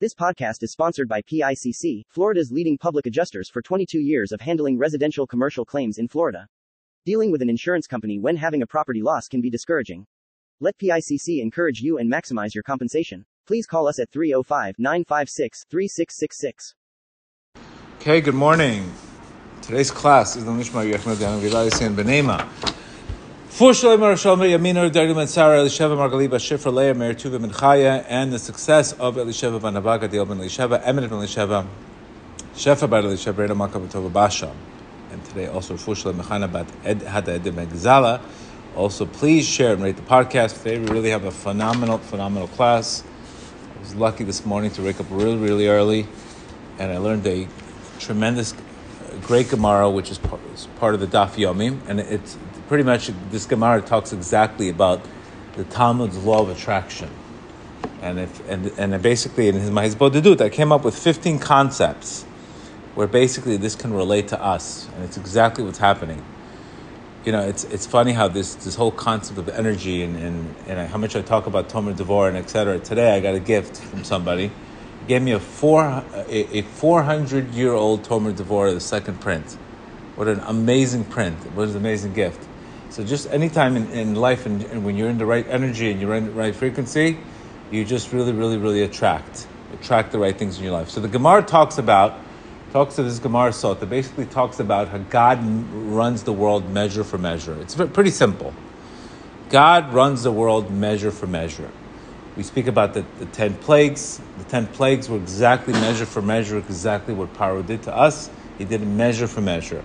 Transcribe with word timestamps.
This 0.00 0.14
podcast 0.14 0.62
is 0.62 0.70
sponsored 0.70 1.08
by 1.08 1.22
PICC, 1.22 2.04
Florida's 2.08 2.52
leading 2.52 2.78
public 2.78 3.06
adjusters 3.06 3.50
for 3.50 3.60
22 3.60 3.98
years 3.98 4.30
of 4.30 4.40
handling 4.40 4.78
residential 4.78 5.26
commercial 5.26 5.64
claims 5.64 5.98
in 5.98 6.06
Florida. 6.06 6.46
Dealing 7.04 7.32
with 7.32 7.42
an 7.42 7.50
insurance 7.50 7.88
company 7.88 8.16
when 8.16 8.36
having 8.36 8.62
a 8.62 8.66
property 8.68 9.02
loss 9.02 9.26
can 9.26 9.40
be 9.40 9.50
discouraging. 9.50 10.06
Let 10.60 10.78
PICC 10.78 11.42
encourage 11.42 11.80
you 11.80 11.98
and 11.98 12.08
maximize 12.08 12.54
your 12.54 12.62
compensation. 12.62 13.24
Please 13.44 13.66
call 13.66 13.88
us 13.88 13.98
at 13.98 14.08
305 14.12 14.76
956 14.78 15.64
3666. 15.68 16.74
Okay, 18.00 18.20
good 18.20 18.36
morning. 18.36 18.92
Today's 19.62 19.90
class 19.90 20.36
is 20.36 20.44
the 20.44 20.52
Nishma 20.52 20.88
Yechmed 20.88 21.16
Vilayisian 21.16 21.96
Benema. 21.96 22.46
And 28.06 28.30
Ben 28.30 28.30
the 28.30 28.38
success 28.38 28.92
of 28.92 29.16
Elisheva 29.16 29.60
Ben 29.60 29.74
Abaga 29.74 30.08
Diel 30.08 30.26
Ben 30.26 30.38
Elisheva 30.38 30.80
Eminent 30.84 31.10
Ben 31.10 31.20
Elisheva 31.22 31.66
Shefa 32.54 32.88
Bar 32.88 33.02
Elisheva 33.02 33.38
Reda 33.38 33.54
Makam 33.54 33.88
Tova 33.88 34.12
Basha 34.12 34.54
and 35.10 35.24
today 35.24 35.46
also 35.46 35.76
Shalom 35.76 36.20
Mechana 36.20 36.52
Bat 36.52 36.66
Ed 36.84 37.00
Hada 37.00 37.28
Ed 37.28 37.44
Megzala. 37.44 38.20
Also, 38.76 39.06
please 39.06 39.46
share 39.48 39.72
and 39.72 39.82
rate 39.82 39.96
the 39.96 40.02
podcast. 40.02 40.58
Today 40.62 40.78
we 40.78 40.86
really 40.88 41.10
have 41.10 41.24
a 41.24 41.30
phenomenal, 41.32 41.98
phenomenal 41.98 42.48
class. 42.48 43.02
I 43.76 43.80
was 43.80 43.94
lucky 43.94 44.24
this 44.24 44.44
morning 44.44 44.70
to 44.72 44.82
wake 44.82 45.00
up 45.00 45.06
really, 45.10 45.36
really 45.36 45.68
early, 45.68 46.06
and 46.78 46.92
I 46.92 46.98
learned 46.98 47.26
a 47.26 47.48
tremendous, 47.98 48.52
uh, 48.52 49.16
great 49.22 49.48
Gemara, 49.48 49.90
which 49.90 50.10
is 50.10 50.18
part, 50.18 50.40
is 50.54 50.68
part 50.78 50.94
of 50.94 51.00
the 51.00 51.06
Daf 51.06 51.30
Yomi, 51.30 51.78
and 51.88 51.98
it's 51.98 52.36
pretty 52.68 52.84
much 52.84 53.10
this 53.30 53.46
Gemara 53.46 53.80
talks 53.80 54.12
exactly 54.12 54.68
about 54.68 55.00
the 55.56 55.64
Talmud's 55.64 56.18
law 56.18 56.42
of 56.42 56.50
attraction. 56.50 57.10
And 58.02 58.20
if 58.20 58.48
and 58.48 58.66
and 58.78 59.02
basically 59.02 59.48
in 59.48 59.56
his 59.56 59.70
Mahizbodedut, 59.70 60.40
I 60.40 60.50
came 60.50 60.70
up 60.70 60.84
with 60.84 60.96
15 60.96 61.38
concepts 61.38 62.24
where 62.94 63.06
basically 63.06 63.56
this 63.56 63.74
can 63.74 63.92
relate 63.92 64.28
to 64.28 64.42
us, 64.42 64.88
and 64.94 65.04
it's 65.04 65.16
exactly 65.16 65.64
what's 65.64 65.78
happening. 65.78 66.22
You 67.24 67.32
know, 67.32 67.40
it's 67.40 67.64
it's 67.64 67.86
funny 67.86 68.12
how 68.12 68.28
this 68.28 68.54
this 68.54 68.74
whole 68.74 68.92
concept 68.92 69.38
of 69.38 69.48
energy 69.48 70.02
and 70.02 70.16
and, 70.16 70.54
and 70.66 70.88
how 70.88 70.98
much 70.98 71.16
I 71.16 71.22
talk 71.22 71.46
about 71.46 71.68
Tomer 71.68 71.96
Devor 71.96 72.28
and 72.28 72.36
et 72.36 72.50
cetera. 72.50 72.78
Today 72.78 73.16
I 73.16 73.20
got 73.20 73.34
a 73.34 73.40
gift 73.40 73.78
from 73.78 74.04
somebody, 74.04 74.48
he 74.48 75.06
gave 75.08 75.22
me 75.22 75.32
a 75.32 75.40
four 75.40 75.84
a, 75.84 76.58
a 76.58 76.62
400 76.62 77.54
year 77.54 77.72
old 77.72 78.02
Tomer 78.02 78.32
Devor, 78.32 78.72
the 78.72 78.80
second 78.80 79.20
print. 79.20 79.56
What 80.14 80.28
an 80.28 80.40
amazing 80.40 81.04
print! 81.04 81.36
What 81.54 81.68
an 81.68 81.76
amazing 81.76 82.12
gift! 82.12 82.48
So 82.90 83.04
just 83.04 83.30
anytime 83.30 83.76
in, 83.76 83.90
in 83.90 84.14
life 84.14 84.46
and, 84.46 84.62
and, 84.64 84.84
when 84.84 84.96
you're 84.96 85.10
in 85.10 85.18
the 85.18 85.26
right 85.26 85.46
energy 85.48 85.90
and 85.90 86.00
you're 86.00 86.14
in 86.14 86.26
the 86.26 86.30
right 86.32 86.54
frequency, 86.54 87.18
you 87.70 87.84
just 87.84 88.12
really, 88.12 88.32
really, 88.32 88.56
really 88.56 88.82
attract. 88.82 89.46
Attract 89.74 90.12
the 90.12 90.18
right 90.18 90.36
things 90.36 90.58
in 90.58 90.64
your 90.64 90.72
life. 90.72 90.88
So 90.88 91.00
the 91.00 91.08
Gemara 91.08 91.42
talks 91.42 91.76
about, 91.78 92.18
talks 92.72 92.96
to 92.96 93.02
this 93.02 93.18
Gemara 93.18 93.52
that 93.52 93.86
basically 93.90 94.24
talks 94.26 94.58
about 94.58 94.88
how 94.88 94.98
God 94.98 95.40
runs 95.72 96.22
the 96.22 96.32
world 96.32 96.70
measure 96.70 97.04
for 97.04 97.18
measure. 97.18 97.54
It's 97.60 97.74
pretty 97.74 98.10
simple. 98.10 98.54
God 99.50 99.92
runs 99.92 100.22
the 100.22 100.32
world 100.32 100.70
measure 100.70 101.10
for 101.10 101.26
measure. 101.26 101.70
We 102.36 102.42
speak 102.42 102.68
about 102.68 102.94
the, 102.94 103.04
the 103.18 103.26
ten 103.26 103.54
plagues. 103.54 104.20
The 104.38 104.44
ten 104.44 104.66
plagues 104.66 105.08
were 105.08 105.16
exactly 105.16 105.72
measure 105.72 106.06
for 106.06 106.22
measure, 106.22 106.56
exactly 106.56 107.12
what 107.12 107.34
Paro 107.34 107.66
did 107.66 107.82
to 107.82 107.94
us. 107.94 108.30
He 108.58 108.64
did 108.64 108.86
measure 108.86 109.26
for 109.26 109.40
measure. 109.40 109.82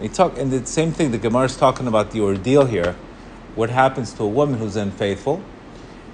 He 0.00 0.08
talk, 0.08 0.38
and 0.38 0.50
the 0.50 0.66
same 0.66 0.92
thing. 0.92 1.10
The 1.10 1.18
Gemara 1.18 1.44
is 1.44 1.56
talking 1.56 1.86
about 1.86 2.10
the 2.10 2.20
ordeal 2.20 2.66
here. 2.66 2.96
What 3.54 3.70
happens 3.70 4.12
to 4.14 4.24
a 4.24 4.28
woman 4.28 4.58
who's 4.58 4.76
unfaithful? 4.76 5.42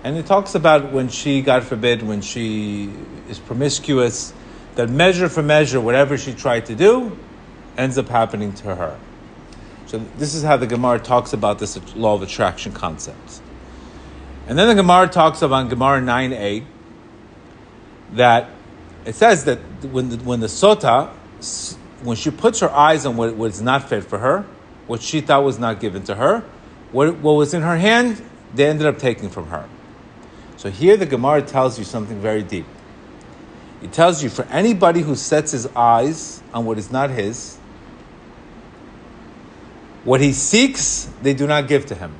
And 0.05 0.17
it 0.17 0.27
talks 0.27 0.55
about 0.55 0.93
when 0.93 1.09
she, 1.09 1.43
God 1.43 1.65
forbid, 1.65 2.03
when 2.03 2.21
she 2.21 2.93
is 3.29 3.39
promiscuous, 3.39 4.33
that 4.77 4.89
measure 4.89 5.29
for 5.29 5.43
measure, 5.43 5.81
whatever 5.81 6.17
she 6.17 6.33
tried 6.33 6.67
to 6.67 6.75
do, 6.75 7.17
ends 7.77 7.99
up 7.99 8.09
happening 8.09 8.53
to 8.55 8.75
her. 8.75 8.99
So 9.87 9.99
this 10.17 10.35
is 10.35 10.43
how 10.43 10.57
the 10.57 10.67
Gemara 10.67 10.99
talks 10.99 11.33
about 11.33 11.59
this 11.59 11.79
law 11.95 12.15
of 12.15 12.23
attraction 12.23 12.73
concept. 12.73 13.41
And 14.47 14.59
then 14.59 14.69
the 14.69 14.75
Gemara 14.75 15.09
talks 15.09 15.42
about 15.42 15.69
Gemara 15.69 16.01
9a 16.01 16.65
that 18.13 18.51
it 19.05 19.15
says 19.15 19.45
that 19.45 19.59
when 19.91 20.11
the, 20.11 20.17
when 20.19 20.41
the 20.41 20.47
sota 20.47 21.11
when 22.02 22.17
she 22.17 22.30
puts 22.30 22.61
her 22.61 22.70
eyes 22.70 23.07
on 23.07 23.17
what 23.17 23.36
was 23.36 23.61
not 23.61 23.89
fit 23.89 24.05
for 24.05 24.18
her, 24.18 24.45
what 24.86 25.02
she 25.02 25.20
thought 25.20 25.45
was 25.45 25.58
not 25.58 25.80
given 25.80 26.02
to 26.05 26.14
her, 26.14 26.40
what, 26.90 27.17
what 27.17 27.33
was 27.33 27.55
in 27.55 27.63
her 27.63 27.77
hand, 27.77 28.23
they 28.55 28.67
ended 28.68 28.86
up 28.86 28.98
taking 28.98 29.30
from 29.30 29.46
her. 29.48 29.68
So 30.57 30.70
here 30.70 30.96
the 30.96 31.07
Gemara 31.07 31.42
tells 31.42 31.79
you 31.79 31.85
something 31.85 32.20
very 32.20 32.42
deep. 32.42 32.67
It 33.83 33.92
tells 33.92 34.23
you 34.23 34.29
for 34.29 34.45
anybody 34.45 35.01
who 35.01 35.17
sets 35.17 35.51
his 35.51 35.67
eyes 35.74 36.42
on 36.55 36.64
what 36.64 36.79
is 36.79 36.91
not 36.91 37.11
his, 37.11 37.57
what 40.05 40.20
he 40.20 40.33
seeks, 40.33 41.08
they 41.23 41.35
do 41.35 41.46
not 41.46 41.68
give 41.68 41.86
to 41.86 41.95
him. 41.95 42.14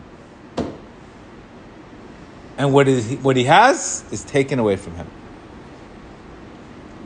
And 2.59 2.73
what, 2.73 2.87
is, 2.87 3.15
what 3.23 3.37
he 3.37 3.45
has 3.45 4.05
is 4.13 4.25
taken 4.25 4.59
away 4.59 4.77
from 4.77 4.95
him. 4.95 5.09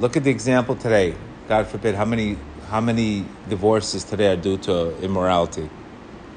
Look 0.00 0.16
at 0.16 0.24
the 0.24 0.30
example 0.30 0.76
today. 0.76 1.14
God 1.48 1.66
forbid, 1.68 1.94
how 1.94 2.04
many 2.04 2.36
how 2.68 2.80
many 2.80 3.24
divorces 3.48 4.02
today 4.02 4.32
are 4.32 4.36
due 4.36 4.58
to 4.58 4.98
immorality? 5.00 5.70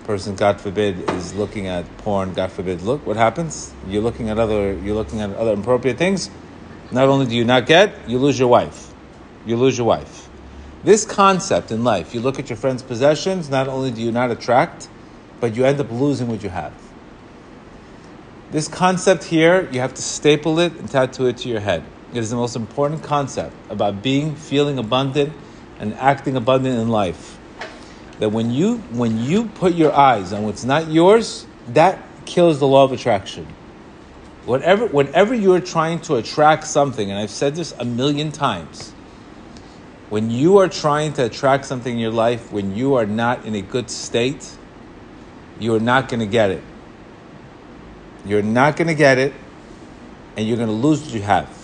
Person, 0.04 0.36
God 0.36 0.62
forbid, 0.62 1.10
is 1.12 1.34
looking 1.34 1.68
at 1.68 1.86
porn. 2.00 2.34
God 2.34 2.52
forbid, 2.52 2.82
look 2.82 3.06
what 3.06 3.18
happens. 3.18 3.74
You're 3.88 4.04
looking 4.04 4.30
at 4.30 4.38
other. 4.38 4.74
You're 4.74 4.96
looking 4.96 5.22
at 5.22 5.36
other 5.36 5.54
inappropriate 5.54 5.98
things. 5.98 6.30
Not 6.92 7.10
only 7.10 7.26
do 7.26 7.36
you 7.36 7.46
not 7.46 7.66
get, 7.66 8.08
you 8.08 8.20
lose 8.20 8.38
your 8.38 8.48
wife. 8.48 8.94
You 9.46 9.58
lose 9.58 9.78
your 9.78 9.88
wife. 9.88 10.30
This 10.84 11.04
concept 11.04 11.72
in 11.72 11.84
life, 11.84 12.14
you 12.14 12.22
look 12.22 12.40
at 12.40 12.50
your 12.50 12.58
friend's 12.58 12.84
possessions. 12.84 13.50
Not 13.50 13.68
only 13.68 13.92
do 13.92 14.02
you 14.02 14.12
not 14.12 14.32
attract, 14.32 14.88
but 15.40 15.56
you 15.56 15.66
end 15.66 15.80
up 15.80 15.92
losing 15.92 16.28
what 16.28 16.44
you 16.44 16.50
have. 16.50 16.74
This 18.52 18.68
concept 18.68 19.26
here, 19.26 19.70
you 19.72 19.80
have 19.80 19.94
to 19.96 20.02
staple 20.02 20.60
it 20.60 20.74
and 20.74 20.90
tattoo 20.90 21.28
it 21.28 21.38
to 21.38 21.50
your 21.50 21.60
head. 21.60 21.84
It 22.14 22.18
is 22.18 22.30
the 22.30 22.36
most 22.36 22.56
important 22.56 23.04
concept 23.04 23.56
about 23.70 24.02
being, 24.02 24.36
feeling 24.36 24.80
abundant 24.80 25.34
and 25.80 25.94
acting 25.96 26.36
abundant 26.36 26.78
in 26.78 26.90
life. 26.90 27.38
That 28.20 28.32
when 28.32 28.52
you 28.52 28.78
when 28.92 29.18
you 29.24 29.46
put 29.46 29.74
your 29.74 29.94
eyes 29.94 30.34
on 30.34 30.44
what's 30.44 30.66
not 30.66 30.90
yours, 30.90 31.46
that 31.70 32.00
kills 32.26 32.60
the 32.60 32.68
law 32.68 32.84
of 32.84 32.92
attraction. 32.92 33.48
Whatever 34.46 34.88
whenever 34.88 35.34
you're 35.34 35.62
trying 35.62 36.02
to 36.02 36.16
attract 36.16 36.68
something, 36.68 37.10
and 37.10 37.18
I've 37.18 37.30
said 37.30 37.56
this 37.56 37.72
a 37.80 37.86
million 37.86 38.32
times, 38.32 38.92
when 40.10 40.30
you 40.30 40.58
are 40.58 40.68
trying 40.68 41.14
to 41.14 41.26
attract 41.26 41.66
something 41.66 41.94
in 41.94 42.00
your 42.00 42.12
life, 42.12 42.52
when 42.52 42.76
you 42.76 42.96
are 42.96 43.06
not 43.06 43.46
in 43.46 43.56
a 43.56 43.62
good 43.62 43.90
state, 43.90 44.50
you 45.60 45.74
are 45.76 45.80
not 45.80 46.10
going 46.10 46.20
to 46.20 46.26
get 46.26 46.52
it. 46.52 46.64
You're 48.26 48.42
not 48.42 48.76
going 48.76 48.90
to 48.90 48.96
get 48.96 49.18
it, 49.18 49.34
and 50.36 50.46
you're 50.46 50.58
going 50.58 50.68
to 50.68 50.74
lose 50.74 51.02
what 51.02 51.14
you 51.14 51.22
have 51.22 51.59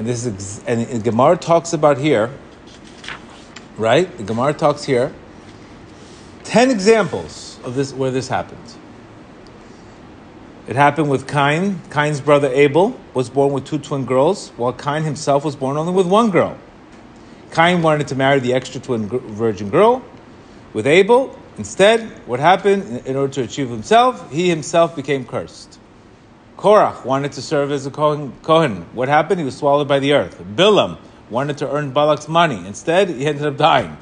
and 0.00 0.08
this 0.08 0.24
is 0.24 0.64
and, 0.66 1.04
Gemara 1.04 1.36
talks 1.36 1.74
about 1.74 1.98
here, 1.98 2.30
right? 3.76 4.10
The 4.16 4.22
Gemara 4.22 4.54
talks 4.54 4.82
here. 4.82 5.12
Ten 6.42 6.70
examples 6.70 7.60
of 7.64 7.74
this 7.74 7.92
where 7.92 8.10
this 8.10 8.26
happened. 8.26 8.64
It 10.66 10.74
happened 10.74 11.10
with 11.10 11.28
Cain. 11.28 11.82
Cain's 11.90 12.22
brother 12.22 12.48
Abel 12.48 12.98
was 13.12 13.28
born 13.28 13.52
with 13.52 13.66
two 13.66 13.78
twin 13.78 14.06
girls, 14.06 14.48
while 14.56 14.72
Cain 14.72 15.02
himself 15.02 15.44
was 15.44 15.54
born 15.54 15.76
only 15.76 15.92
with 15.92 16.06
one 16.06 16.30
girl. 16.30 16.56
Cain 17.52 17.82
wanted 17.82 18.08
to 18.08 18.14
marry 18.14 18.40
the 18.40 18.54
extra 18.54 18.80
twin 18.80 19.06
virgin 19.06 19.68
girl 19.68 20.02
with 20.72 20.86
Abel. 20.86 21.38
Instead, 21.58 22.08
what 22.26 22.40
happened 22.40 23.06
in 23.06 23.16
order 23.16 23.34
to 23.34 23.42
achieve 23.42 23.68
himself, 23.68 24.32
he 24.32 24.48
himself 24.48 24.96
became 24.96 25.26
cursed. 25.26 25.78
Korach 26.60 27.06
wanted 27.06 27.32
to 27.32 27.42
serve 27.42 27.72
as 27.72 27.86
a 27.86 27.90
Kohen. 27.90 28.82
What 28.92 29.08
happened? 29.08 29.40
He 29.40 29.46
was 29.46 29.56
swallowed 29.56 29.88
by 29.88 29.98
the 29.98 30.12
earth. 30.12 30.38
Bilam 30.56 30.98
wanted 31.30 31.56
to 31.58 31.70
earn 31.70 31.94
Balak's 31.94 32.28
money. 32.28 32.66
Instead, 32.66 33.08
he 33.08 33.24
ended 33.24 33.46
up 33.46 33.56
dying. 33.56 33.96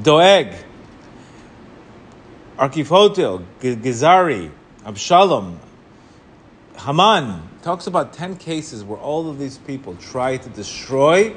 Doeg, 0.00 0.54
Achitofel, 2.58 3.44
Gechazi, 3.60 4.52
Abshalom, 4.84 5.58
Haman 6.78 7.42
talks 7.62 7.88
about 7.88 8.12
10 8.12 8.36
cases 8.36 8.84
where 8.84 8.98
all 8.98 9.28
of 9.28 9.40
these 9.40 9.58
people 9.58 9.96
tried 9.96 10.42
to 10.42 10.48
destroy. 10.50 11.34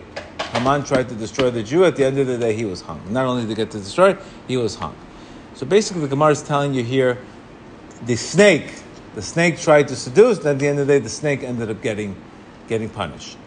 Haman 0.51 0.83
tried 0.83 1.10
to 1.10 1.15
destroy 1.15 1.50
the 1.50 1.63
Jew. 1.63 1.83
At 1.86 1.95
the 1.95 2.06
end 2.06 2.19
of 2.19 2.27
the 2.27 2.38
day, 2.38 2.54
he 2.54 2.65
was 2.65 2.81
hung. 2.81 3.01
Not 3.12 3.25
only 3.25 3.42
did 3.42 3.50
he 3.50 3.56
get 3.56 3.72
to 3.72 3.80
destroy, 3.80 4.15
he 4.48 4.56
was 4.56 4.75
hung. 4.75 4.95
So 5.56 5.65
basically, 5.65 6.01
the 6.01 6.10
Gemara 6.10 6.33
is 6.33 6.44
telling 6.44 6.75
you 6.75 6.83
here 6.83 7.18
the 8.06 8.15
snake 8.15 8.72
the 9.15 9.21
snake 9.21 9.59
tried 9.59 9.88
to 9.89 9.95
seduce, 9.95 10.39
and 10.39 10.47
at 10.47 10.59
the 10.59 10.67
end 10.67 10.79
of 10.79 10.88
the 10.88 10.94
day, 10.94 11.00
the 11.00 11.09
snake 11.09 11.44
ended 11.44 11.69
up 11.69 11.81
getting, 11.81 12.15
getting 12.67 12.89
punished. 12.89 13.38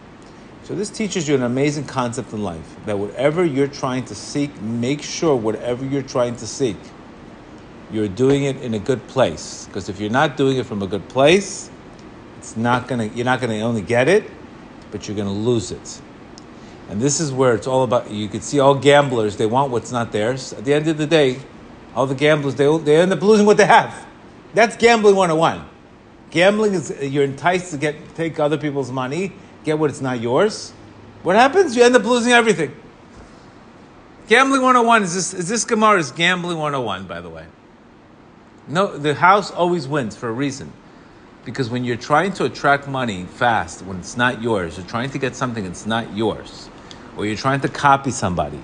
So 0.63 0.75
this 0.75 0.89
teaches 0.89 1.27
you 1.27 1.35
an 1.35 1.43
amazing 1.43 1.85
concept 1.85 2.31
in 2.33 2.43
life 2.43 2.75
that 2.85 2.97
whatever 2.97 3.43
you're 3.43 3.67
trying 3.67 4.05
to 4.05 4.15
seek, 4.15 4.61
make 4.61 5.01
sure 5.01 5.35
whatever 5.35 5.85
you're 5.85 6.01
trying 6.01 6.35
to 6.37 6.47
seek, 6.47 6.77
you're 7.91 8.07
doing 8.07 8.43
it 8.43 8.61
in 8.61 8.73
a 8.73 8.79
good 8.79 9.05
place. 9.07 9.65
Because 9.67 9.89
if 9.89 9.99
you're 9.99 10.09
not 10.09 10.37
doing 10.37 10.57
it 10.57 10.65
from 10.65 10.81
a 10.81 10.87
good 10.87 11.07
place, 11.09 11.69
it's 12.37 12.55
not 12.55 12.87
gonna 12.87 13.05
you're 13.05 13.25
not 13.25 13.41
gonna 13.41 13.59
only 13.59 13.81
get 13.81 14.07
it, 14.07 14.23
but 14.93 15.07
you're 15.07 15.17
going 15.17 15.27
to 15.27 15.33
lose 15.33 15.71
it. 15.71 16.01
And 16.87 17.01
this 17.01 17.19
is 17.19 17.31
where 17.31 17.55
it's 17.55 17.65
all 17.65 17.83
about. 17.83 18.11
You 18.11 18.27
can 18.27 18.41
see 18.41 18.59
all 18.59 18.75
gamblers, 18.75 19.37
they 19.37 19.47
want 19.47 19.71
what's 19.71 19.91
not 19.91 20.11
theirs. 20.11 20.53
At 20.53 20.65
the 20.65 20.73
end 20.73 20.87
of 20.87 20.97
the 20.97 21.07
day, 21.07 21.39
all 21.95 22.05
the 22.05 22.15
gamblers, 22.15 22.55
they, 22.55 22.77
they 22.77 22.97
end 22.97 23.11
up 23.11 23.21
losing 23.23 23.47
what 23.47 23.57
they 23.57 23.65
have. 23.65 24.05
That's 24.53 24.75
gambling 24.77 25.15
101. 25.15 25.67
Gambling 26.29 26.73
is 26.73 26.95
you're 27.01 27.23
enticed 27.23 27.71
to 27.71 27.77
get 27.77 28.15
take 28.15 28.39
other 28.39 28.57
people's 28.57 28.91
money, 28.91 29.33
get 29.63 29.77
what 29.77 29.89
it's 29.89 30.01
not 30.01 30.19
yours. 30.19 30.71
What 31.23 31.35
happens? 31.35 31.75
You 31.75 31.83
end 31.83 31.95
up 31.95 32.03
losing 32.03 32.33
everything. 32.33 32.75
Gambling 34.27 34.61
101 34.61 35.03
is 35.03 35.13
this, 35.13 35.33
is 35.33 35.49
this 35.49 35.65
Gemara 35.65 35.99
is 35.99 36.11
gambling 36.11 36.57
101, 36.57 37.07
by 37.07 37.21
the 37.21 37.29
way. 37.29 37.45
No, 38.67 38.97
the 38.97 39.13
house 39.13 39.51
always 39.51 39.87
wins 39.87 40.15
for 40.15 40.29
a 40.29 40.31
reason. 40.31 40.71
Because 41.45 41.69
when 41.69 41.83
you're 41.83 41.97
trying 41.97 42.31
to 42.33 42.45
attract 42.45 42.87
money 42.87 43.25
fast, 43.25 43.81
when 43.81 43.99
it's 43.99 44.15
not 44.15 44.41
yours, 44.41 44.77
you're 44.77 44.87
trying 44.87 45.09
to 45.09 45.17
get 45.17 45.35
something 45.35 45.65
that's 45.65 45.85
not 45.85 46.15
yours, 46.15 46.69
or 47.17 47.25
you're 47.25 47.35
trying 47.35 47.59
to 47.61 47.69
copy 47.69 48.11
somebody, 48.11 48.61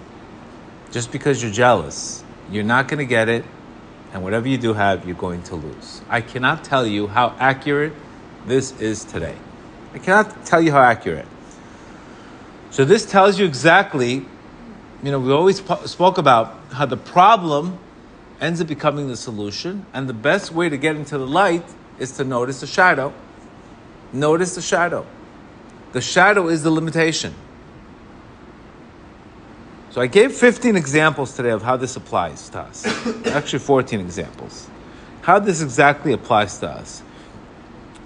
just 0.92 1.12
because 1.12 1.44
you're 1.44 1.52
jealous, 1.52 2.24
you're 2.50 2.64
not 2.64 2.88
going 2.88 3.00
to 3.00 3.06
get 3.06 3.28
it, 3.28 3.44
and 4.14 4.24
whatever 4.24 4.48
you 4.48 4.58
do 4.58 4.74
have, 4.74 5.06
you're 5.06 5.16
going 5.16 5.44
to 5.44 5.56
lose. 5.56 6.02
I 6.10 6.22
cannot 6.22 6.64
tell 6.64 6.86
you 6.86 7.08
how 7.08 7.36
accurate 7.40 7.94
this 8.46 8.80
is 8.80 9.06
today. 9.06 9.36
I 9.94 10.00
cannot 10.00 10.46
tell 10.46 10.62
you 10.62 10.72
how 10.72 10.82
accurate. 10.82 11.28
So 12.72 12.86
this 12.86 13.06
tells 13.06 13.40
you 13.40 13.46
exactly, 13.46 14.26
you 15.04 15.12
know, 15.12 15.20
we 15.20 15.32
always 15.32 15.62
po- 15.62 15.86
spoke 15.86 16.18
about 16.18 16.56
how 16.72 16.86
the 16.86 16.98
problem 16.98 17.78
ends 18.40 18.62
up 18.62 18.68
becoming 18.68 19.08
the 19.08 19.18
solution, 19.18 19.86
and 19.94 20.08
the 20.08 20.14
best 20.14 20.52
way 20.52 20.70
to 20.70 20.78
get 20.78 20.96
into 20.96 21.18
the 21.18 21.28
light 21.28 21.66
is 22.00 22.14
to 22.14 22.24
notice 22.24 22.62
the 22.62 22.68
shadow. 22.68 23.14
Notice 24.14 24.56
the 24.56 24.62
shadow. 24.62 25.06
The 25.92 26.02
shadow 26.02 26.48
is 26.48 26.64
the 26.64 26.72
limitation. 26.72 27.34
So 29.92 30.02
I 30.02 30.08
gave 30.08 30.34
15 30.34 30.76
examples 30.76 31.36
today 31.36 31.50
of 31.50 31.64
how 31.64 31.76
this 31.76 31.96
applies 31.96 32.50
to 32.50 32.60
us. 32.60 32.86
Actually, 33.26 33.60
14 33.60 34.00
examples. 34.00 34.70
How 35.22 35.40
this 35.40 35.62
exactly 35.62 36.14
applies 36.14 36.60
to 36.60 36.70
us. 36.70 37.02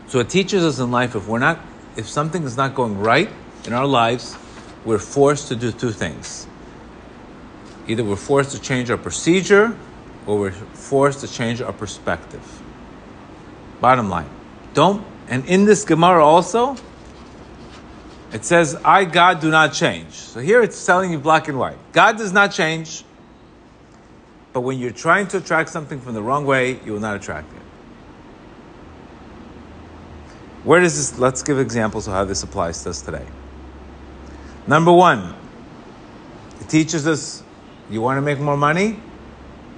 So 0.08 0.20
it 0.20 0.30
teaches 0.30 0.64
us 0.64 0.80
in 0.80 0.92
life 0.92 1.16
if 1.16 1.28
we're 1.28 1.40
not, 1.40 1.60
if 1.98 2.08
something 2.08 2.44
is 2.44 2.56
not 2.56 2.74
going 2.74 3.00
right 3.00 3.30
in 3.66 3.74
our 3.74 3.86
lives, 3.86 4.38
we're 4.86 5.00
forced 5.00 5.50
to 5.50 5.56
do 5.56 5.72
two 5.72 5.92
things. 5.92 6.48
Either 7.88 8.04
we're 8.04 8.16
forced 8.16 8.52
to 8.52 8.62
change 8.62 8.90
our 8.90 8.98
procedure 8.98 9.78
or 10.26 10.40
we're 10.40 10.52
forced 10.52 11.20
to 11.20 11.28
change 11.28 11.62
our 11.62 11.74
perspective. 11.74 12.62
Bottom 13.82 14.10
line. 14.10 14.30
Don't, 14.74 15.06
and 15.28 15.46
in 15.46 15.66
this 15.66 15.84
Gemara 15.84 16.26
also, 16.26 16.78
it 18.34 18.44
says, 18.44 18.76
I, 18.84 19.06
God, 19.06 19.40
do 19.40 19.52
not 19.52 19.74
change. 19.74 20.12
So 20.12 20.40
here 20.40 20.64
it's 20.64 20.84
telling 20.86 21.12
you 21.12 21.20
black 21.20 21.48
and 21.48 21.60
white. 21.60 21.78
God 21.92 22.18
does 22.18 22.34
not 22.34 22.52
change, 22.52 23.04
but 24.54 24.62
when 24.62 24.80
you're 24.80 24.92
trying 24.92 25.28
to 25.28 25.38
attract 25.38 25.70
something 25.70 26.02
from 26.02 26.16
the 26.16 26.22
wrong 26.22 26.46
way, 26.46 26.80
you 26.84 26.94
will 26.94 27.00
not 27.00 27.16
attract 27.16 27.54
it. 27.54 27.62
Where 30.64 30.80
does 30.80 30.96
this, 30.96 31.20
let's 31.20 31.44
give 31.44 31.60
examples 31.60 32.08
of 32.08 32.14
how 32.14 32.26
this 32.26 32.42
applies 32.42 32.82
to 32.84 32.90
us 32.90 33.02
today. 33.02 33.26
Number 34.66 34.92
one, 34.92 35.36
it 36.60 36.70
teaches 36.70 37.06
us 37.06 37.44
you 37.90 38.02
want 38.02 38.18
to 38.18 38.22
make 38.22 38.40
more 38.40 38.58
money? 38.58 39.00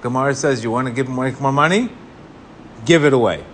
Gemara 0.00 0.34
says 0.34 0.62
you 0.62 0.70
want 0.70 0.86
to 0.86 0.94
give 0.94 1.08
make 1.08 1.40
more 1.40 1.52
money? 1.52 1.90
Give 2.84 3.04
it 3.04 3.12
away. 3.12 3.44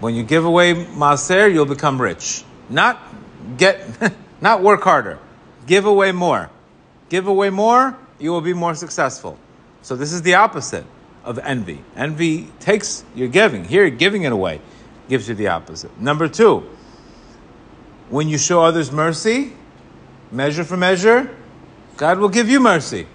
When 0.00 0.14
you 0.14 0.22
give 0.22 0.44
away 0.44 0.74
maaser, 0.74 1.52
you'll 1.52 1.66
become 1.66 2.00
rich. 2.00 2.44
Not 2.70 3.00
get, 3.56 3.80
not 4.40 4.62
work 4.62 4.82
harder. 4.82 5.18
Give 5.66 5.84
away 5.84 6.12
more. 6.12 6.50
Give 7.08 7.26
away 7.26 7.50
more, 7.50 7.96
you 8.18 8.30
will 8.30 8.40
be 8.40 8.52
more 8.52 8.74
successful. 8.74 9.38
So 9.82 9.94
this 9.96 10.12
is 10.12 10.22
the 10.22 10.34
opposite 10.34 10.84
of 11.24 11.38
envy. 11.38 11.82
Envy 11.96 12.48
takes 12.60 13.04
your 13.14 13.28
giving. 13.28 13.64
Here, 13.64 13.88
giving 13.90 14.22
it 14.22 14.32
away 14.32 14.60
gives 15.08 15.28
you 15.28 15.34
the 15.34 15.48
opposite. 15.48 16.00
Number 16.00 16.28
two, 16.28 16.68
when 18.08 18.28
you 18.28 18.38
show 18.38 18.62
others 18.62 18.90
mercy, 18.90 19.52
measure 20.30 20.64
for 20.64 20.76
measure, 20.76 21.34
God 21.96 22.18
will 22.18 22.28
give 22.28 22.48
you 22.48 22.60
mercy. 22.60 23.06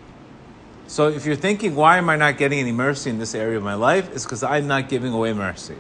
So 0.88 1.07
if 1.07 1.25
you're 1.25 1.36
thinking, 1.36 1.75
why 1.75 1.98
am 1.98 2.10
I 2.10 2.18
not 2.18 2.38
getting 2.38 2.60
any 2.60 2.72
mercy 2.72 3.10
in 3.10 3.19
this 3.19 3.34
area 3.34 3.57
of 3.57 3.63
my 3.63 3.75
life? 3.75 4.13
It's 4.13 4.25
because 4.25 4.44
I'm 4.44 4.68
not 4.68 4.89
giving 4.89 5.13
away 5.13 5.31
mercy. 5.34 5.75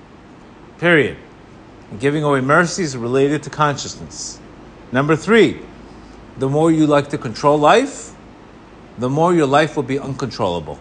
Period. 0.77 1.17
Giving 1.99 2.23
away 2.23 2.41
mercy 2.41 2.83
is 2.83 2.95
related 2.95 3.43
to 3.43 3.49
consciousness. 3.49 4.39
Number 4.91 5.15
three, 5.15 5.59
the 6.37 6.47
more 6.47 6.71
you 6.71 6.87
like 6.87 7.09
to 7.09 7.17
control 7.17 7.57
life, 7.57 8.13
the 8.97 9.09
more 9.09 9.33
your 9.33 9.47
life 9.47 9.75
will 9.75 9.83
be 9.83 9.99
uncontrollable. 9.99 10.79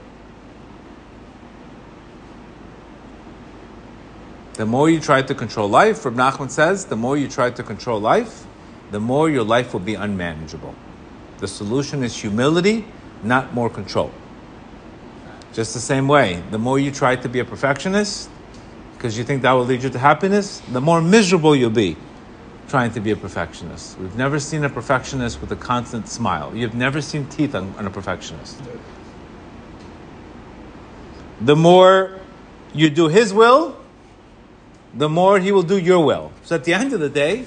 The 4.54 4.66
more 4.66 4.90
you 4.90 5.00
try 5.00 5.22
to 5.22 5.34
control 5.34 5.68
life, 5.68 6.04
Reb 6.04 6.14
Nachman 6.14 6.50
says, 6.50 6.84
the 6.84 6.96
more 6.96 7.16
you 7.16 7.28
try 7.28 7.50
to 7.50 7.62
control 7.62 7.98
life, 7.98 8.44
the 8.90 9.00
more 9.00 9.30
your 9.30 9.44
life 9.44 9.72
will 9.72 9.80
be 9.80 9.94
unmanageable. 9.94 10.74
The 11.38 11.48
solution 11.48 12.04
is 12.04 12.14
humility, 12.16 12.84
not 13.22 13.54
more 13.54 13.70
control. 13.70 14.10
Just 15.52 15.72
the 15.72 15.80
same 15.80 16.08
way, 16.08 16.42
the 16.50 16.58
more 16.58 16.78
you 16.78 16.90
try 16.90 17.16
to 17.16 17.28
be 17.28 17.38
a 17.40 17.44
perfectionist, 17.44 18.28
because 19.00 19.16
you 19.16 19.24
think 19.24 19.40
that 19.40 19.52
will 19.52 19.64
lead 19.64 19.82
you 19.82 19.88
to 19.88 19.98
happiness, 19.98 20.60
the 20.72 20.80
more 20.80 21.00
miserable 21.00 21.56
you'll 21.56 21.70
be 21.70 21.96
trying 22.68 22.92
to 22.92 23.00
be 23.00 23.10
a 23.10 23.16
perfectionist. 23.16 23.98
We've 23.98 24.14
never 24.14 24.38
seen 24.38 24.62
a 24.62 24.68
perfectionist 24.68 25.40
with 25.40 25.50
a 25.52 25.56
constant 25.56 26.06
smile. 26.06 26.54
You've 26.54 26.74
never 26.74 27.00
seen 27.00 27.24
teeth 27.24 27.54
on, 27.54 27.72
on 27.78 27.86
a 27.86 27.90
perfectionist. 27.90 28.60
The 31.40 31.56
more 31.56 32.20
you 32.74 32.90
do 32.90 33.08
his 33.08 33.32
will, 33.32 33.74
the 34.92 35.08
more 35.08 35.40
he 35.40 35.50
will 35.50 35.62
do 35.62 35.78
your 35.78 36.04
will. 36.04 36.30
So 36.44 36.56
at 36.56 36.64
the 36.64 36.74
end 36.74 36.92
of 36.92 37.00
the 37.00 37.08
day, 37.08 37.46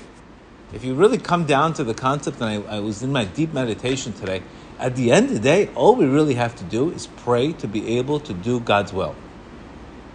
if 0.73 0.83
you 0.83 0.95
really 0.95 1.19
come 1.19 1.45
down 1.45 1.75
to 1.75 1.83
the 1.83 1.93
concept, 1.93 2.41
and 2.41 2.67
I, 2.67 2.77
I, 2.77 2.79
was 2.79 3.03
in 3.03 3.11
my 3.11 3.25
deep 3.25 3.53
meditation 3.53 4.11
today, 4.13 4.41
at 4.79 4.95
the 4.95 5.11
end 5.11 5.27
of 5.27 5.33
the 5.35 5.39
day, 5.39 5.69
all 5.75 5.95
we 5.95 6.05
really 6.05 6.33
have 6.33 6.55
to 6.55 6.63
do 6.63 6.89
is 6.89 7.05
pray 7.05 7.53
to 7.53 7.67
be 7.67 7.99
able 7.99 8.19
to 8.21 8.33
do 8.33 8.59
God's 8.59 8.91
will. 8.91 9.15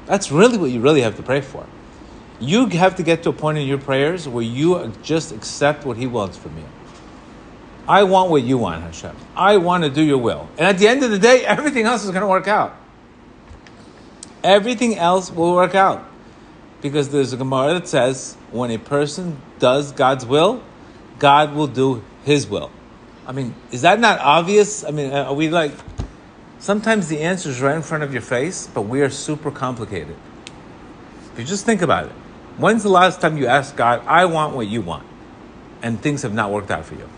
That's 0.09 0.33
really 0.33 0.57
what 0.57 0.71
you 0.71 0.81
really 0.81 1.03
have 1.03 1.17
to 1.17 1.23
pray 1.23 1.43
for. 1.43 1.67
You 2.41 2.67
have 2.67 2.97
to 2.97 3.03
get 3.03 3.23
to 3.25 3.29
a 3.29 3.33
point 3.33 3.59
in 3.59 3.67
your 3.67 3.79
prayers 3.79 4.27
where 4.27 4.43
you 4.43 4.91
just 5.03 5.33
accept 5.33 5.85
what 5.85 5.99
He 5.99 6.07
wants 6.07 6.39
from 6.39 6.57
you. 6.57 6.65
I 7.87 8.05
want 8.05 8.31
what 8.31 8.43
you 8.43 8.57
want, 8.57 8.83
Hashem. 8.83 9.15
I 9.37 9.59
want 9.59 9.85
to 9.85 9.91
do 9.91 10.03
your 10.03 10.19
will. 10.19 10.49
And 10.59 10.67
at 10.67 10.79
the 10.79 10.89
end 10.89 11.05
of 11.05 11.11
the 11.11 11.19
day, 11.19 11.45
everything 11.45 11.85
else 11.85 12.05
is 12.05 12.11
going 12.11 12.23
to 12.23 12.29
work 12.29 12.49
out. 12.49 12.75
Everything 14.43 14.97
else 14.97 15.31
will 15.31 15.55
work 15.55 15.75
out. 15.75 16.07
Because 16.81 17.11
there's 17.11 17.33
a 17.33 17.37
Gemara 17.37 17.75
that 17.75 17.89
says 17.89 18.37
when 18.51 18.71
a 18.71 18.79
person 18.79 19.37
does 19.59 19.93
God's 19.93 20.25
will, 20.25 20.63
God 21.19 21.55
will 21.55 21.67
do 21.67 22.03
his 22.25 22.47
will. 22.47 22.71
I 23.27 23.33
mean, 23.33 23.55
is 23.73 23.83
that 23.83 24.01
not 24.01 24.21
obvious? 24.21 24.85
I 24.85 24.91
mean, 24.91 25.13
are 25.13 25.35
we 25.35 25.51
like, 25.51 25.73
sometimes 26.59 27.09
the 27.09 27.21
answer 27.21 27.49
is 27.49 27.61
right 27.61 27.77
in 27.77 27.83
front 27.83 28.05
of 28.05 28.13
your 28.13 28.23
face, 28.23 28.67
but 28.67 28.83
we 28.83 29.01
are 29.03 29.11
super 29.11 29.51
complicated. 29.51 30.17
If 31.33 31.39
you 31.39 31.45
just 31.45 31.65
think 31.65 31.83
about 31.83 32.07
it, 32.07 32.13
when's 32.57 32.83
the 32.83 32.89
last 32.89 33.21
time 33.21 33.37
you 33.37 33.47
asked 33.47 33.77
God, 33.77 34.03
I 34.07 34.25
want 34.25 34.55
what 34.55 34.67
you 34.69 34.83
want, 34.83 35.07
and 35.83 36.01
things 36.01 36.23
have 36.23 36.35
not 36.35 36.51
worked 36.51 36.71
out 36.71 36.85
for 36.85 36.95
you? 36.95 37.09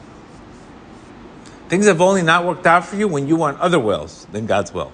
Things 1.69 1.87
have 1.87 2.01
only 2.01 2.23
not 2.23 2.45
worked 2.45 2.67
out 2.67 2.85
for 2.85 2.97
you 2.97 3.07
when 3.07 3.29
you 3.29 3.37
want 3.37 3.61
other 3.61 3.79
wills 3.79 4.27
than 4.33 4.47
God's 4.47 4.73
will 4.75 4.93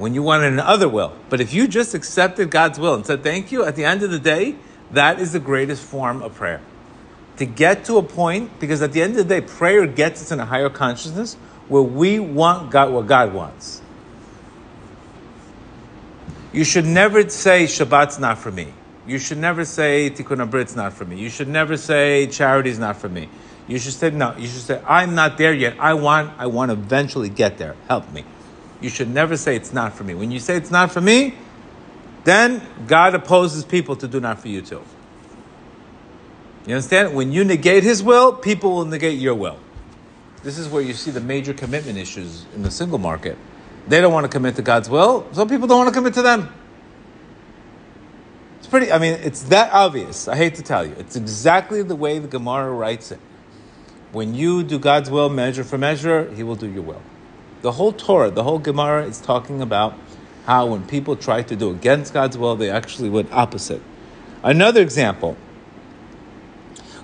when 0.00 0.14
you 0.14 0.22
want 0.22 0.42
another 0.42 0.88
will. 0.88 1.12
But 1.28 1.42
if 1.42 1.52
you 1.52 1.68
just 1.68 1.94
accepted 1.94 2.50
God's 2.50 2.78
will 2.78 2.94
and 2.94 3.04
said 3.04 3.22
thank 3.22 3.52
you, 3.52 3.66
at 3.66 3.76
the 3.76 3.84
end 3.84 4.02
of 4.02 4.10
the 4.10 4.18
day, 4.18 4.56
that 4.92 5.20
is 5.20 5.32
the 5.32 5.38
greatest 5.38 5.82
form 5.82 6.22
of 6.22 6.34
prayer. 6.34 6.62
To 7.36 7.44
get 7.44 7.84
to 7.84 7.98
a 7.98 8.02
point, 8.02 8.58
because 8.58 8.80
at 8.80 8.92
the 8.92 9.02
end 9.02 9.18
of 9.18 9.28
the 9.28 9.40
day, 9.40 9.46
prayer 9.46 9.86
gets 9.86 10.22
us 10.22 10.32
in 10.32 10.40
a 10.40 10.46
higher 10.46 10.70
consciousness 10.70 11.36
where 11.70 11.82
we 11.82 12.20
want 12.20 12.70
God 12.70 12.92
what 12.92 13.06
God 13.06 13.32
wants. 13.32 13.80
You 16.52 16.64
should 16.64 16.84
never 16.84 17.26
say 17.30 17.64
Shabbat's 17.64 18.18
not 18.18 18.36
for 18.36 18.50
me. 18.50 18.74
You 19.06 19.18
should 19.18 19.38
never 19.38 19.64
say 19.64 20.10
Tikkun 20.10 20.42
Abrit's 20.42 20.76
not 20.76 20.92
for 20.92 21.06
me. 21.06 21.18
You 21.18 21.30
should 21.30 21.48
never 21.48 21.78
say 21.78 22.26
charity's 22.26 22.78
not 22.78 22.98
for 22.98 23.08
me. 23.08 23.30
You 23.66 23.78
should 23.78 23.94
say 23.94 24.10
no. 24.10 24.36
You 24.36 24.46
should 24.46 24.62
say 24.62 24.82
I'm 24.86 25.14
not 25.14 25.38
there 25.38 25.54
yet. 25.54 25.76
I 25.80 25.94
want. 25.94 26.38
I 26.38 26.48
want 26.48 26.70
to 26.70 26.76
eventually 26.76 27.30
get 27.30 27.56
there. 27.56 27.76
Help 27.88 28.12
me 28.12 28.26
you 28.80 28.88
should 28.88 29.08
never 29.08 29.36
say 29.36 29.56
it's 29.56 29.72
not 29.72 29.92
for 29.94 30.04
me. 30.04 30.14
When 30.14 30.30
you 30.30 30.40
say 30.40 30.56
it's 30.56 30.70
not 30.70 30.90
for 30.90 31.00
me, 31.00 31.34
then 32.24 32.62
God 32.86 33.14
opposes 33.14 33.64
people 33.64 33.96
to 33.96 34.08
do 34.08 34.20
not 34.20 34.40
for 34.40 34.48
you 34.48 34.62
too. 34.62 34.82
You 36.66 36.74
understand? 36.74 37.14
When 37.14 37.32
you 37.32 37.44
negate 37.44 37.82
his 37.82 38.02
will, 38.02 38.32
people 38.32 38.72
will 38.74 38.84
negate 38.84 39.18
your 39.18 39.34
will. 39.34 39.58
This 40.42 40.58
is 40.58 40.68
where 40.68 40.82
you 40.82 40.94
see 40.94 41.10
the 41.10 41.20
major 41.20 41.52
commitment 41.52 41.98
issues 41.98 42.46
in 42.54 42.62
the 42.62 42.70
single 42.70 42.98
market. 42.98 43.36
They 43.88 44.00
don't 44.00 44.12
want 44.12 44.24
to 44.24 44.28
commit 44.28 44.56
to 44.56 44.62
God's 44.62 44.88
will, 44.88 45.26
Some 45.32 45.48
people 45.48 45.66
don't 45.66 45.78
want 45.78 45.88
to 45.88 45.94
commit 45.94 46.14
to 46.14 46.22
them. 46.22 46.52
It's 48.58 48.66
pretty, 48.66 48.92
I 48.92 48.98
mean, 48.98 49.14
it's 49.14 49.42
that 49.44 49.72
obvious. 49.72 50.28
I 50.28 50.36
hate 50.36 50.54
to 50.56 50.62
tell 50.62 50.86
you. 50.86 50.94
It's 50.98 51.16
exactly 51.16 51.82
the 51.82 51.96
way 51.96 52.18
the 52.18 52.28
Gemara 52.28 52.70
writes 52.72 53.10
it. 53.10 53.18
When 54.12 54.34
you 54.34 54.62
do 54.62 54.78
God's 54.78 55.10
will 55.10 55.28
measure 55.28 55.64
for 55.64 55.78
measure, 55.78 56.30
He 56.34 56.42
will 56.42 56.56
do 56.56 56.68
your 56.68 56.82
will. 56.82 57.02
The 57.62 57.72
whole 57.72 57.92
Torah, 57.92 58.30
the 58.30 58.42
whole 58.42 58.58
Gemara 58.58 59.04
is 59.04 59.20
talking 59.20 59.60
about 59.60 59.94
how 60.46 60.66
when 60.66 60.86
people 60.86 61.16
try 61.16 61.42
to 61.42 61.56
do 61.56 61.70
against 61.70 62.12
God's 62.12 62.36
will, 62.36 62.56
they 62.56 62.70
actually 62.70 63.10
went 63.10 63.32
opposite. 63.32 63.82
Another 64.42 64.80
example 64.80 65.36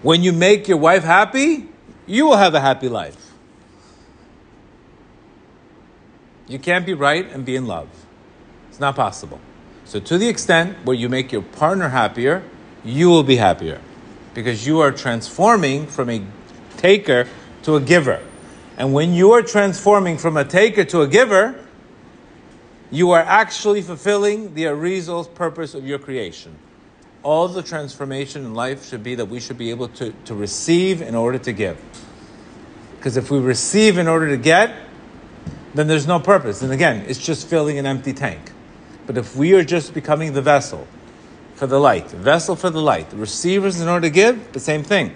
when 0.02 0.22
you 0.22 0.32
make 0.32 0.68
your 0.68 0.78
wife 0.78 1.04
happy, 1.04 1.68
you 2.06 2.26
will 2.26 2.36
have 2.36 2.54
a 2.54 2.60
happy 2.60 2.88
life. 2.88 3.25
You 6.48 6.58
can't 6.58 6.86
be 6.86 6.94
right 6.94 7.28
and 7.30 7.44
be 7.44 7.56
in 7.56 7.66
love. 7.66 7.88
It's 8.68 8.80
not 8.80 8.96
possible. 8.96 9.40
So, 9.84 10.00
to 10.00 10.18
the 10.18 10.28
extent 10.28 10.76
where 10.84 10.96
you 10.96 11.08
make 11.08 11.32
your 11.32 11.42
partner 11.42 11.88
happier, 11.88 12.42
you 12.84 13.08
will 13.08 13.22
be 13.22 13.36
happier 13.36 13.80
because 14.34 14.66
you 14.66 14.80
are 14.80 14.92
transforming 14.92 15.86
from 15.86 16.10
a 16.10 16.24
taker 16.76 17.26
to 17.62 17.76
a 17.76 17.80
giver. 17.80 18.22
And 18.76 18.92
when 18.92 19.14
you 19.14 19.32
are 19.32 19.42
transforming 19.42 20.18
from 20.18 20.36
a 20.36 20.44
taker 20.44 20.84
to 20.84 21.02
a 21.02 21.08
giver, 21.08 21.64
you 22.90 23.10
are 23.12 23.22
actually 23.22 23.82
fulfilling 23.82 24.54
the 24.54 24.66
Arizal's 24.66 25.28
purpose 25.28 25.74
of 25.74 25.86
your 25.86 25.98
creation. 25.98 26.56
All 27.22 27.48
the 27.48 27.62
transformation 27.62 28.44
in 28.44 28.54
life 28.54 28.86
should 28.86 29.02
be 29.02 29.14
that 29.16 29.24
we 29.26 29.40
should 29.40 29.58
be 29.58 29.70
able 29.70 29.88
to, 29.88 30.12
to 30.26 30.34
receive 30.34 31.02
in 31.02 31.14
order 31.14 31.38
to 31.38 31.52
give. 31.52 31.78
Because 32.96 33.16
if 33.16 33.30
we 33.30 33.38
receive 33.38 33.98
in 33.98 34.06
order 34.06 34.28
to 34.28 34.36
get, 34.36 34.74
then 35.76 35.86
there's 35.86 36.06
no 36.06 36.18
purpose. 36.18 36.62
And 36.62 36.72
again, 36.72 37.04
it's 37.08 37.18
just 37.18 37.46
filling 37.48 37.78
an 37.78 37.86
empty 37.86 38.12
tank. 38.12 38.52
But 39.06 39.16
if 39.16 39.36
we 39.36 39.54
are 39.54 39.64
just 39.64 39.94
becoming 39.94 40.32
the 40.32 40.42
vessel 40.42 40.86
for 41.54 41.66
the 41.66 41.78
light, 41.78 42.08
vessel 42.10 42.56
for 42.56 42.70
the 42.70 42.80
light, 42.80 43.10
the 43.10 43.16
receivers 43.16 43.80
in 43.80 43.88
order 43.88 44.08
to 44.08 44.10
give, 44.10 44.52
the 44.52 44.60
same 44.60 44.82
thing. 44.82 45.14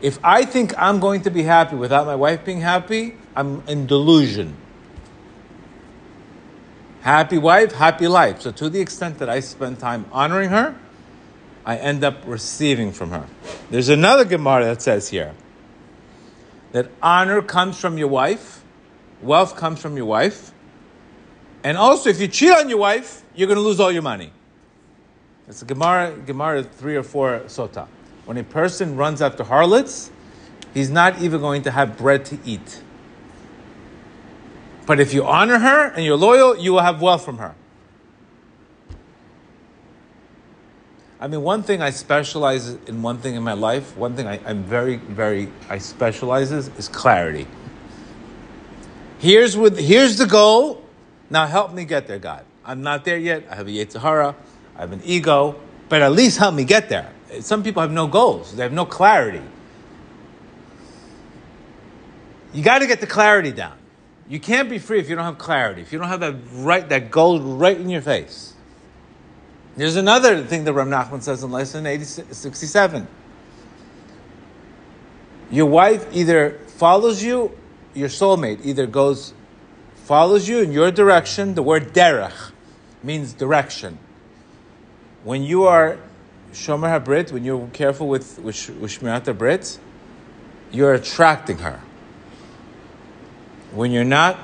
If 0.00 0.18
I 0.24 0.44
think 0.44 0.76
I'm 0.78 0.98
going 0.98 1.22
to 1.22 1.30
be 1.30 1.44
happy 1.44 1.76
without 1.76 2.06
my 2.06 2.16
wife 2.16 2.44
being 2.44 2.60
happy, 2.60 3.16
I'm 3.36 3.62
in 3.68 3.86
delusion. 3.86 4.56
Happy 7.02 7.38
wife, 7.38 7.72
happy 7.72 8.08
life. 8.08 8.42
So, 8.42 8.50
to 8.52 8.68
the 8.68 8.80
extent 8.80 9.18
that 9.18 9.28
I 9.28 9.40
spend 9.40 9.78
time 9.78 10.06
honoring 10.12 10.50
her, 10.50 10.76
I 11.64 11.76
end 11.76 12.04
up 12.04 12.22
receiving 12.26 12.92
from 12.92 13.10
her. 13.10 13.26
There's 13.70 13.88
another 13.88 14.24
Gemara 14.24 14.64
that 14.66 14.82
says 14.82 15.08
here 15.08 15.34
that 16.72 16.90
honor 17.02 17.42
comes 17.42 17.78
from 17.78 17.98
your 17.98 18.08
wife, 18.08 18.61
wealth 19.22 19.56
comes 19.56 19.80
from 19.80 19.96
your 19.96 20.06
wife, 20.06 20.52
and 21.64 21.76
also 21.76 22.10
if 22.10 22.20
you 22.20 22.28
cheat 22.28 22.52
on 22.52 22.68
your 22.68 22.78
wife, 22.78 23.22
you're 23.34 23.46
going 23.46 23.56
to 23.56 23.62
lose 23.62 23.80
all 23.80 23.92
your 23.92 24.02
money. 24.02 24.32
It's 25.48 25.62
a 25.62 25.64
Gemara, 25.64 26.16
Gemara 26.26 26.62
three 26.62 26.96
or 26.96 27.02
four 27.02 27.40
sota. 27.46 27.86
When 28.24 28.36
a 28.36 28.44
person 28.44 28.96
runs 28.96 29.20
after 29.20 29.44
harlots, 29.44 30.10
he's 30.72 30.90
not 30.90 31.20
even 31.20 31.40
going 31.40 31.62
to 31.62 31.70
have 31.70 31.96
bread 31.96 32.24
to 32.26 32.38
eat. 32.44 32.82
But 34.86 35.00
if 35.00 35.14
you 35.14 35.24
honor 35.24 35.58
her 35.58 35.88
and 35.88 36.04
you're 36.04 36.16
loyal, 36.16 36.56
you 36.56 36.72
will 36.72 36.80
have 36.80 37.00
wealth 37.00 37.24
from 37.24 37.38
her. 37.38 37.54
I 41.20 41.28
mean, 41.28 41.42
one 41.42 41.62
thing 41.62 41.82
I 41.82 41.90
specialize 41.90 42.74
in 42.86 43.00
one 43.00 43.18
thing 43.18 43.36
in 43.36 43.44
my 43.44 43.52
life, 43.52 43.96
one 43.96 44.16
thing 44.16 44.26
I, 44.26 44.38
am 44.38 44.64
very, 44.64 44.96
very, 44.96 45.52
I 45.68 45.78
specialize 45.78 46.50
is 46.50 46.88
clarity. 46.88 47.46
Here's, 49.22 49.56
what, 49.56 49.78
here's 49.78 50.18
the 50.18 50.26
goal. 50.26 50.84
Now 51.30 51.46
help 51.46 51.72
me 51.72 51.84
get 51.84 52.08
there, 52.08 52.18
God. 52.18 52.44
I'm 52.64 52.82
not 52.82 53.04
there 53.04 53.18
yet. 53.18 53.44
I 53.48 53.54
have 53.54 53.68
a 53.68 53.70
Yetzer 53.70 54.00
Hara. 54.00 54.34
I 54.74 54.80
have 54.80 54.90
an 54.90 55.00
ego. 55.04 55.60
But 55.88 56.02
at 56.02 56.10
least 56.10 56.38
help 56.38 56.56
me 56.56 56.64
get 56.64 56.88
there. 56.88 57.08
Some 57.38 57.62
people 57.62 57.82
have 57.82 57.92
no 57.92 58.08
goals. 58.08 58.56
They 58.56 58.64
have 58.64 58.72
no 58.72 58.84
clarity. 58.84 59.40
You 62.52 62.64
got 62.64 62.80
to 62.80 62.88
get 62.88 63.00
the 63.00 63.06
clarity 63.06 63.52
down. 63.52 63.78
You 64.28 64.40
can't 64.40 64.68
be 64.68 64.80
free 64.80 64.98
if 64.98 65.08
you 65.08 65.14
don't 65.14 65.24
have 65.24 65.38
clarity. 65.38 65.82
If 65.82 65.92
you 65.92 66.00
don't 66.00 66.08
have 66.08 66.18
that 66.18 66.34
right, 66.54 66.88
that 66.88 67.12
goal 67.12 67.38
right 67.38 67.78
in 67.78 67.88
your 67.88 68.02
face. 68.02 68.54
There's 69.76 69.94
another 69.94 70.42
thing 70.42 70.64
that 70.64 70.72
Ram 70.72 70.90
Nachman 70.90 71.22
says 71.22 71.44
in 71.44 71.52
lesson 71.52 71.84
67. 72.04 73.06
Your 75.52 75.66
wife 75.66 76.08
either 76.12 76.58
follows 76.66 77.22
you, 77.22 77.56
your 77.94 78.08
soulmate 78.08 78.64
either 78.64 78.86
goes, 78.86 79.34
follows 79.94 80.48
you 80.48 80.60
in 80.60 80.72
your 80.72 80.90
direction. 80.90 81.54
The 81.54 81.62
word 81.62 81.92
derech 81.92 82.52
means 83.02 83.32
direction. 83.32 83.98
When 85.24 85.42
you 85.42 85.64
are 85.64 85.98
shomer 86.52 86.88
habrit, 86.88 87.32
when 87.32 87.44
you're 87.44 87.68
careful 87.68 88.08
with, 88.08 88.38
with, 88.38 88.70
with 88.80 88.90
shmirat 88.90 89.24
habrit, 89.24 89.78
you're 90.70 90.94
attracting 90.94 91.58
her. 91.58 91.80
When 93.72 93.90
you're 93.90 94.04
not, 94.04 94.38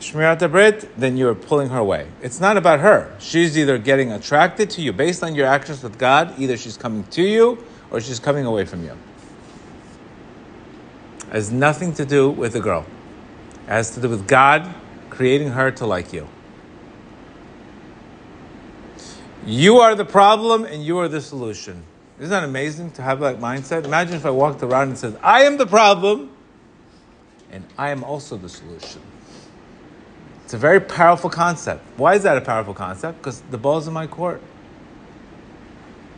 Shmirat 0.00 0.50
Brit, 0.50 0.88
then 0.96 1.16
you're 1.16 1.34
pulling 1.34 1.70
her 1.70 1.78
away. 1.78 2.06
It's 2.22 2.40
not 2.40 2.56
about 2.56 2.80
her. 2.80 3.14
She's 3.18 3.58
either 3.58 3.78
getting 3.78 4.12
attracted 4.12 4.70
to 4.70 4.82
you 4.82 4.92
based 4.92 5.24
on 5.24 5.34
your 5.34 5.46
actions 5.46 5.82
with 5.82 5.98
God, 5.98 6.38
either 6.38 6.56
she's 6.56 6.76
coming 6.76 7.02
to 7.04 7.22
you 7.22 7.64
or 7.90 8.00
she's 8.00 8.20
coming 8.20 8.46
away 8.46 8.64
from 8.64 8.84
you. 8.84 8.96
It 11.28 11.34
has 11.34 11.52
nothing 11.52 11.92
to 11.94 12.04
do 12.04 12.30
with 12.30 12.54
the 12.54 12.60
girl. 12.60 12.86
It 13.66 13.70
has 13.70 13.90
to 13.92 14.00
do 14.00 14.08
with 14.08 14.26
God 14.26 14.74
creating 15.10 15.50
her 15.50 15.70
to 15.72 15.86
like 15.86 16.12
you. 16.12 16.26
You 19.44 19.78
are 19.78 19.94
the 19.94 20.04
problem 20.04 20.64
and 20.64 20.84
you 20.84 20.98
are 20.98 21.08
the 21.08 21.20
solution. 21.20 21.82
Isn't 22.18 22.30
that 22.30 22.44
amazing 22.44 22.92
to 22.92 23.02
have 23.02 23.20
that 23.20 23.38
mindset? 23.38 23.84
Imagine 23.84 24.16
if 24.16 24.26
I 24.26 24.30
walked 24.30 24.62
around 24.62 24.88
and 24.88 24.98
said, 24.98 25.18
I 25.22 25.42
am 25.42 25.56
the 25.56 25.66
problem 25.66 26.30
and 27.50 27.64
I 27.76 27.90
am 27.90 28.04
also 28.04 28.36
the 28.36 28.48
solution. 28.48 29.02
It's 30.44 30.54
a 30.54 30.58
very 30.58 30.80
powerful 30.80 31.30
concept. 31.30 31.84
Why 31.98 32.14
is 32.14 32.22
that 32.22 32.38
a 32.38 32.40
powerful 32.40 32.74
concept? 32.74 33.18
Because 33.18 33.42
the 33.50 33.58
ball's 33.58 33.86
in 33.86 33.92
my 33.92 34.06
court. 34.06 34.40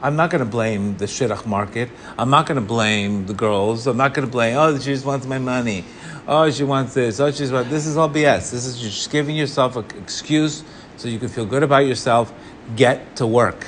I'm 0.02 0.16
not 0.16 0.30
going 0.30 0.40
to 0.40 0.50
blame 0.50 0.96
the 0.96 1.04
shidduch 1.04 1.44
market. 1.44 1.90
I'm 2.18 2.30
not 2.30 2.46
going 2.46 2.60
to 2.60 2.66
blame 2.66 3.26
the 3.26 3.34
girls. 3.34 3.86
I'm 3.86 3.96
not 3.96 4.14
going 4.14 4.26
to 4.26 4.32
blame, 4.32 4.56
oh, 4.56 4.78
she 4.78 4.92
just 4.92 5.04
wants 5.04 5.26
my 5.26 5.38
money. 5.38 5.84
Oh, 6.26 6.50
she 6.50 6.64
wants 6.64 6.94
this. 6.94 7.20
Oh, 7.20 7.30
she's 7.30 7.52
what? 7.52 7.68
This 7.68 7.86
is 7.86 7.96
all 7.96 8.08
BS. 8.08 8.50
This 8.50 8.64
is 8.64 8.80
just 8.80 9.10
giving 9.10 9.36
yourself 9.36 9.76
an 9.76 9.84
excuse 9.98 10.64
so 10.96 11.08
you 11.08 11.18
can 11.18 11.28
feel 11.28 11.44
good 11.44 11.62
about 11.62 11.86
yourself. 11.86 12.32
Get 12.76 13.16
to 13.16 13.26
work. 13.26 13.66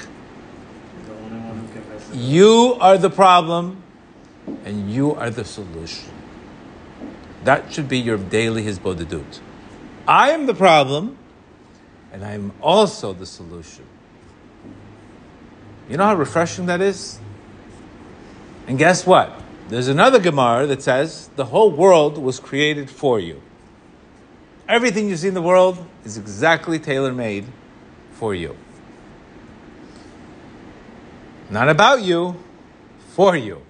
You 2.12 2.76
are 2.80 2.98
the 2.98 3.10
problem 3.10 3.82
and 4.64 4.90
you 4.90 5.14
are 5.14 5.30
the 5.30 5.44
solution. 5.44 6.10
That 7.44 7.72
should 7.72 7.88
be 7.88 7.98
your 7.98 8.18
daily 8.18 8.64
hisbodedut. 8.64 9.40
I 10.06 10.30
am 10.30 10.46
the 10.46 10.54
problem, 10.54 11.16
and 12.12 12.24
I 12.24 12.32
am 12.34 12.52
also 12.60 13.12
the 13.12 13.26
solution. 13.26 13.84
You 15.92 15.98
know 15.98 16.06
how 16.06 16.14
refreshing 16.14 16.64
that 16.66 16.80
is? 16.80 17.18
And 18.66 18.78
guess 18.78 19.04
what? 19.04 19.30
There's 19.68 19.88
another 19.88 20.18
Gemara 20.18 20.66
that 20.68 20.80
says 20.80 21.28
the 21.36 21.44
whole 21.44 21.70
world 21.70 22.16
was 22.16 22.40
created 22.40 22.88
for 22.88 23.20
you. 23.20 23.42
Everything 24.66 25.10
you 25.10 25.18
see 25.18 25.28
in 25.28 25.34
the 25.34 25.42
world 25.42 25.86
is 26.06 26.16
exactly 26.16 26.78
tailor 26.78 27.12
made 27.12 27.44
for 28.14 28.34
you. 28.34 28.56
Not 31.50 31.68
about 31.68 32.00
you, 32.00 32.42
for 33.10 33.36
you. 33.36 33.60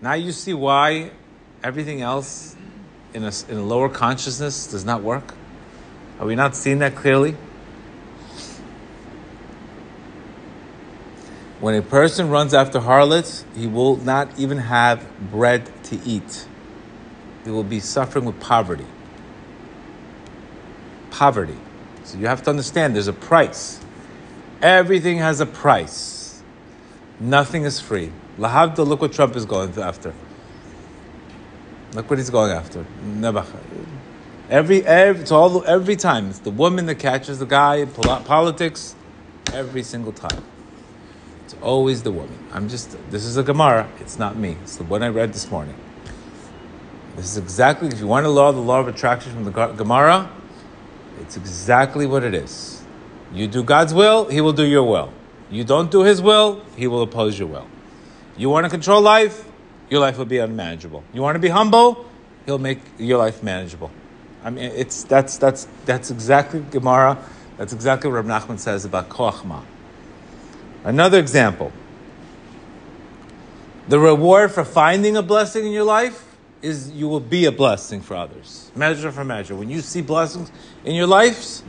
Now 0.00 0.14
you 0.14 0.32
see 0.32 0.54
why 0.54 1.10
everything 1.62 2.00
else 2.00 2.56
in 3.12 3.22
a, 3.22 3.32
in 3.50 3.58
a 3.58 3.62
lower 3.62 3.90
consciousness 3.90 4.66
does 4.66 4.86
not 4.86 5.02
work? 5.02 5.34
Are 6.18 6.26
we 6.26 6.34
not 6.34 6.56
seeing 6.56 6.78
that 6.78 6.96
clearly? 6.96 7.36
When 11.60 11.74
a 11.74 11.82
person 11.82 12.30
runs 12.30 12.54
after 12.54 12.78
harlots, 12.78 13.44
he 13.54 13.66
will 13.66 13.96
not 13.96 14.28
even 14.38 14.58
have 14.58 15.04
bread 15.30 15.70
to 15.84 16.00
eat. 16.04 16.46
He 17.44 17.50
will 17.50 17.64
be 17.64 17.80
suffering 17.80 18.24
with 18.24 18.38
poverty. 18.38 18.86
Poverty. 21.10 21.56
So 22.04 22.16
you 22.18 22.26
have 22.26 22.42
to 22.44 22.50
understand 22.50 22.94
there's 22.94 23.08
a 23.08 23.12
price. 23.12 23.80
Everything 24.62 25.18
has 25.18 25.40
a 25.40 25.46
price. 25.46 26.42
Nothing 27.18 27.64
is 27.64 27.80
free. 27.80 28.12
Lahavda, 28.38 28.86
look 28.86 29.00
what 29.00 29.12
Trump 29.12 29.34
is 29.34 29.44
going 29.44 29.76
after. 29.78 30.14
Look 31.94 32.08
what 32.08 32.18
he's 32.18 32.30
going 32.30 32.52
after. 32.52 32.86
Every 34.50 34.84
every 34.86 35.22
it's 35.22 35.32
all 35.32 35.64
every 35.64 35.96
time 35.96 36.30
it's 36.30 36.38
the 36.38 36.50
woman 36.50 36.86
that 36.86 36.96
catches 36.96 37.38
the 37.38 37.46
guy 37.46 37.76
in 37.76 37.88
politics. 37.88 38.94
Every 39.52 39.82
single 39.82 40.12
time, 40.12 40.44
it's 41.48 41.56
always 41.62 42.02
the 42.02 42.12
woman. 42.12 42.38
I'm 42.52 42.68
just 42.68 42.98
this 43.10 43.24
is 43.24 43.38
a 43.38 43.42
Gemara. 43.42 43.88
It's 44.00 44.18
not 44.18 44.36
me. 44.36 44.58
It's 44.62 44.76
the 44.76 44.84
one 44.84 45.02
I 45.02 45.08
read 45.08 45.32
this 45.32 45.50
morning. 45.50 45.74
This 47.16 47.24
is 47.24 47.38
exactly 47.38 47.88
if 47.88 47.98
you 47.98 48.06
want 48.06 48.24
to 48.24 48.28
law 48.28 48.52
the 48.52 48.60
law 48.60 48.80
of 48.80 48.86
attraction 48.86 49.32
from 49.32 49.44
the 49.44 49.50
Gemara, 49.50 50.30
it's 51.22 51.38
exactly 51.38 52.04
what 52.04 52.22
it 52.22 52.34
is. 52.34 52.82
You 53.32 53.48
do 53.48 53.62
God's 53.62 53.94
will, 53.94 54.26
He 54.26 54.42
will 54.42 54.52
do 54.52 54.66
your 54.66 54.82
will. 54.82 55.10
You 55.50 55.64
don't 55.64 55.90
do 55.90 56.02
His 56.02 56.20
will, 56.20 56.60
He 56.76 56.86
will 56.86 57.00
oppose 57.00 57.38
your 57.38 57.48
will. 57.48 57.66
You 58.36 58.50
want 58.50 58.64
to 58.64 58.70
control 58.70 59.00
life, 59.00 59.46
your 59.88 60.00
life 60.00 60.18
will 60.18 60.26
be 60.26 60.36
unmanageable. 60.36 61.02
You 61.14 61.22
want 61.22 61.36
to 61.36 61.40
be 61.40 61.48
humble, 61.48 62.04
He'll 62.44 62.58
make 62.58 62.80
your 62.98 63.16
life 63.16 63.42
manageable. 63.42 63.90
I 64.44 64.50
mean, 64.50 64.64
it's 64.64 65.02
that's 65.02 65.38
that's 65.38 65.66
that's 65.86 66.10
exactly 66.10 66.62
Gemara. 66.70 67.16
That's 67.56 67.72
exactly 67.72 68.10
what 68.10 68.22
Rab 68.22 68.26
Nachman 68.26 68.58
says 68.58 68.84
about 68.84 69.08
koachma. 69.08 69.62
Another 70.88 71.18
example. 71.18 71.70
The 73.88 73.98
reward 73.98 74.52
for 74.52 74.64
finding 74.64 75.18
a 75.18 75.22
blessing 75.22 75.66
in 75.66 75.72
your 75.72 75.84
life 75.84 76.34
is 76.62 76.90
you 76.90 77.08
will 77.08 77.20
be 77.20 77.44
a 77.44 77.52
blessing 77.52 78.00
for 78.00 78.16
others. 78.16 78.72
Measure 78.74 79.12
for 79.12 79.22
measure. 79.22 79.54
When 79.54 79.68
you 79.68 79.82
see 79.82 80.00
blessings 80.00 80.50
in 80.86 80.94
your 80.94 81.06
lives, 81.06 81.62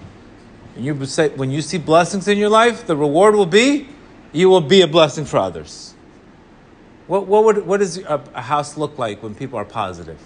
and 0.73 0.85
you 0.85 1.05
say, 1.05 1.27
when 1.35 1.51
you 1.51 1.61
see 1.61 1.77
blessings 1.77 2.29
in 2.29 2.37
your 2.37 2.47
life, 2.47 2.87
the 2.87 2.95
reward 2.95 3.35
will 3.35 3.45
be 3.45 3.89
you 4.31 4.47
will 4.49 4.61
be 4.61 4.83
a 4.83 4.87
blessing 4.87 5.25
for 5.25 5.35
others. 5.35 5.95
What, 7.07 7.27
what, 7.27 7.43
would, 7.43 7.65
what 7.67 7.81
does 7.81 7.97
a, 7.97 8.23
a 8.33 8.41
house 8.41 8.77
look 8.77 8.97
like 8.97 9.21
when 9.21 9.35
people 9.35 9.59
are 9.59 9.65
positive? 9.65 10.19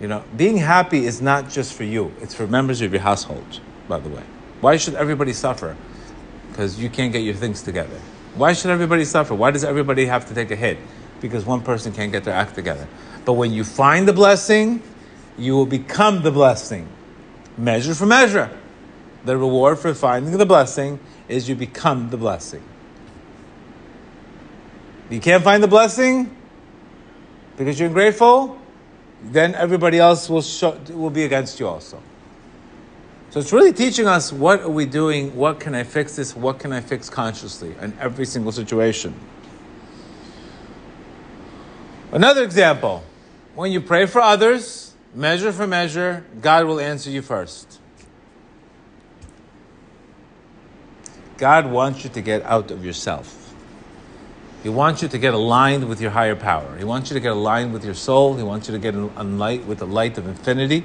You 0.00 0.08
know, 0.08 0.24
being 0.38 0.56
happy 0.56 1.04
is 1.04 1.20
not 1.20 1.50
just 1.50 1.74
for 1.74 1.84
you, 1.84 2.14
it's 2.22 2.34
for 2.34 2.46
members 2.46 2.80
of 2.80 2.92
your 2.94 3.02
household, 3.02 3.60
by 3.88 3.98
the 3.98 4.08
way. 4.08 4.22
Why 4.62 4.78
should 4.78 4.94
everybody 4.94 5.34
suffer? 5.34 5.76
Because 6.58 6.80
you 6.80 6.90
can't 6.90 7.12
get 7.12 7.20
your 7.20 7.34
things 7.34 7.62
together. 7.62 8.00
Why 8.34 8.52
should 8.52 8.72
everybody 8.72 9.04
suffer? 9.04 9.32
Why 9.32 9.52
does 9.52 9.62
everybody 9.62 10.06
have 10.06 10.26
to 10.26 10.34
take 10.34 10.50
a 10.50 10.56
hit? 10.56 10.76
Because 11.20 11.46
one 11.46 11.62
person 11.62 11.92
can't 11.92 12.10
get 12.10 12.24
their 12.24 12.34
act 12.34 12.56
together. 12.56 12.88
But 13.24 13.34
when 13.34 13.52
you 13.52 13.62
find 13.62 14.08
the 14.08 14.12
blessing, 14.12 14.82
you 15.38 15.54
will 15.54 15.66
become 15.66 16.22
the 16.22 16.32
blessing. 16.32 16.88
Measure 17.56 17.94
for 17.94 18.06
measure. 18.06 18.50
The 19.24 19.36
reward 19.36 19.78
for 19.78 19.94
finding 19.94 20.36
the 20.36 20.46
blessing 20.46 20.98
is 21.28 21.48
you 21.48 21.54
become 21.54 22.10
the 22.10 22.16
blessing. 22.16 22.64
You 25.10 25.20
can't 25.20 25.44
find 25.44 25.62
the 25.62 25.68
blessing 25.68 26.36
because 27.56 27.78
you're 27.78 27.86
ungrateful, 27.86 28.58
then 29.22 29.54
everybody 29.54 30.00
else 30.00 30.28
will, 30.28 30.42
show, 30.42 30.76
will 30.90 31.10
be 31.10 31.22
against 31.22 31.60
you 31.60 31.68
also. 31.68 32.02
So 33.30 33.40
it's 33.40 33.52
really 33.52 33.74
teaching 33.74 34.06
us 34.06 34.32
what 34.32 34.62
are 34.62 34.70
we 34.70 34.86
doing, 34.86 35.36
what 35.36 35.60
can 35.60 35.74
I 35.74 35.84
fix 35.84 36.16
this, 36.16 36.34
what 36.34 36.58
can 36.58 36.72
I 36.72 36.80
fix 36.80 37.10
consciously 37.10 37.74
in 37.80 37.96
every 38.00 38.24
single 38.24 38.52
situation. 38.52 39.14
Another 42.10 42.42
example 42.42 43.04
when 43.54 43.70
you 43.70 43.82
pray 43.82 44.06
for 44.06 44.22
others, 44.22 44.94
measure 45.14 45.52
for 45.52 45.66
measure, 45.66 46.24
God 46.40 46.64
will 46.66 46.80
answer 46.80 47.10
you 47.10 47.20
first. 47.20 47.80
God 51.36 51.70
wants 51.70 52.04
you 52.04 52.10
to 52.10 52.22
get 52.22 52.42
out 52.44 52.70
of 52.70 52.84
yourself. 52.84 53.54
He 54.62 54.68
wants 54.68 55.02
you 55.02 55.08
to 55.08 55.18
get 55.18 55.34
aligned 55.34 55.88
with 55.88 56.00
your 56.00 56.10
higher 56.10 56.34
power. 56.34 56.76
He 56.78 56.84
wants 56.84 57.10
you 57.10 57.14
to 57.14 57.20
get 57.20 57.32
aligned 57.32 57.72
with 57.72 57.84
your 57.84 57.94
soul. 57.94 58.36
He 58.36 58.42
wants 58.42 58.68
you 58.68 58.72
to 58.74 58.80
get 58.80 58.94
in 58.94 59.38
light 59.38 59.64
with 59.66 59.78
the 59.78 59.86
light 59.86 60.18
of 60.18 60.26
infinity. 60.26 60.84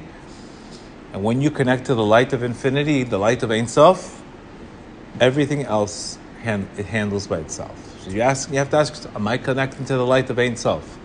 And 1.13 1.23
when 1.23 1.41
you 1.41 1.51
connect 1.51 1.85
to 1.85 1.95
the 1.95 2.03
light 2.03 2.33
of 2.33 2.41
infinity, 2.41 3.03
the 3.03 3.19
light 3.19 3.43
of 3.43 3.51
Ein 3.51 3.67
Sof, 3.67 4.21
everything 5.21 5.63
else 5.63 6.17
hand, 6.41 6.67
it 6.75 6.87
handles 6.87 7.27
by 7.27 7.37
itself. 7.37 8.01
So 8.01 8.09
you 8.09 8.21
ask, 8.21 8.49
you 8.49 8.57
have 8.57 8.71
to 8.71 8.77
ask, 8.77 9.07
am 9.15 9.27
I 9.27 9.37
connecting 9.37 9.85
to 9.85 9.95
the 9.95 10.05
light 10.05 10.31
of 10.31 10.39
Ein 10.39 10.55
Sof? 10.55 10.97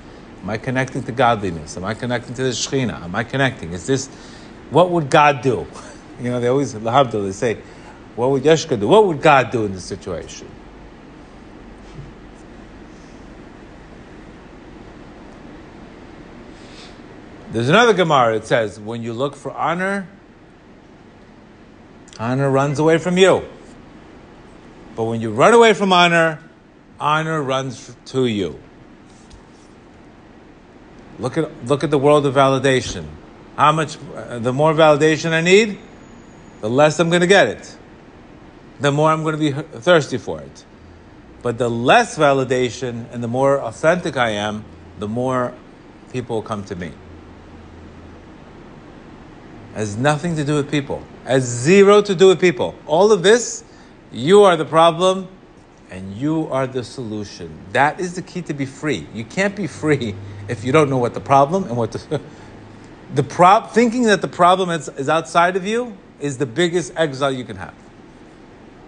Am 0.42 0.48
I 0.48 0.56
connecting 0.56 1.02
to 1.02 1.12
godliness? 1.12 1.76
Am 1.76 1.84
I 1.84 1.92
connecting 1.92 2.34
to 2.34 2.42
the 2.42 2.50
Shekhinah? 2.50 3.02
Am 3.02 3.14
I 3.14 3.22
connecting? 3.22 3.74
Is 3.74 3.86
this, 3.86 4.06
what 4.70 4.90
would 4.90 5.10
God 5.10 5.42
do? 5.42 5.66
You 6.20 6.30
know, 6.30 6.40
they 6.40 6.48
always, 6.48 6.74
Lahabdul, 6.74 7.26
they 7.26 7.30
say, 7.30 7.58
what 8.16 8.30
would 8.30 8.42
Yeshka 8.42 8.80
do? 8.80 8.88
What 8.88 9.06
would 9.06 9.22
God 9.22 9.52
do 9.52 9.66
in 9.66 9.72
this 9.72 9.84
situation? 9.84 10.48
There's 17.50 17.68
another 17.68 17.92
Gemara. 17.92 18.36
It 18.36 18.46
says, 18.46 18.78
when 18.78 19.02
you 19.02 19.12
look 19.12 19.34
for 19.34 19.52
honor, 19.52 20.08
honor 22.18 22.50
runs 22.50 22.78
away 22.78 22.98
from 22.98 23.16
you. 23.16 23.44
But 24.96 25.04
when 25.04 25.20
you 25.20 25.30
run 25.30 25.54
away 25.54 25.74
from 25.74 25.92
honor, 25.92 26.42
honor 27.00 27.42
runs 27.42 27.94
to 28.06 28.26
you. 28.26 28.58
Look 31.18 31.38
at, 31.38 31.66
look 31.66 31.84
at 31.84 31.90
the 31.90 31.98
world 31.98 32.26
of 32.26 32.34
validation. 32.34 33.06
How 33.56 33.72
much, 33.72 33.96
uh, 34.14 34.38
the 34.38 34.52
more 34.52 34.72
validation 34.72 35.32
I 35.32 35.40
need, 35.40 35.78
the 36.60 36.70
less 36.70 36.98
I'm 37.00 37.08
going 37.08 37.22
to 37.22 37.26
get 37.26 37.48
it 37.48 37.78
the 38.80 38.92
more 38.92 39.10
I'm 39.10 39.22
going 39.22 39.38
to 39.38 39.40
be 39.40 39.52
thirsty 39.80 40.18
for 40.18 40.40
it. 40.40 40.64
But 41.42 41.58
the 41.58 41.70
less 41.70 42.16
validation 42.16 43.12
and 43.12 43.22
the 43.22 43.28
more 43.28 43.60
authentic 43.60 44.16
I 44.16 44.30
am, 44.30 44.64
the 44.98 45.08
more 45.08 45.54
people 46.12 46.36
will 46.36 46.42
come 46.42 46.64
to 46.64 46.76
me. 46.76 46.92
Has 49.78 49.96
nothing 49.96 50.34
to 50.34 50.44
do 50.44 50.56
with 50.56 50.72
people. 50.72 51.04
Has 51.24 51.44
zero 51.44 52.02
to 52.02 52.12
do 52.12 52.26
with 52.26 52.40
people. 52.40 52.74
All 52.84 53.12
of 53.12 53.22
this, 53.22 53.62
you 54.10 54.42
are 54.42 54.56
the 54.56 54.64
problem 54.64 55.28
and 55.88 56.16
you 56.16 56.48
are 56.48 56.66
the 56.66 56.82
solution. 56.82 57.56
That 57.70 58.00
is 58.00 58.16
the 58.16 58.22
key 58.22 58.42
to 58.42 58.52
be 58.54 58.66
free. 58.66 59.06
You 59.14 59.24
can't 59.24 59.54
be 59.54 59.68
free 59.68 60.16
if 60.48 60.64
you 60.64 60.72
don't 60.72 60.90
know 60.90 60.98
what 60.98 61.14
the 61.14 61.20
problem 61.20 61.62
and 61.62 61.76
what 61.76 61.92
the 61.92 62.20
the 63.14 63.22
prop 63.22 63.70
thinking 63.70 64.02
that 64.02 64.20
the 64.20 64.26
problem 64.26 64.68
is, 64.68 64.88
is 64.88 65.08
outside 65.08 65.54
of 65.54 65.64
you 65.64 65.96
is 66.18 66.38
the 66.38 66.46
biggest 66.46 66.92
exile 66.96 67.30
you 67.30 67.44
can 67.44 67.54
have 67.54 67.74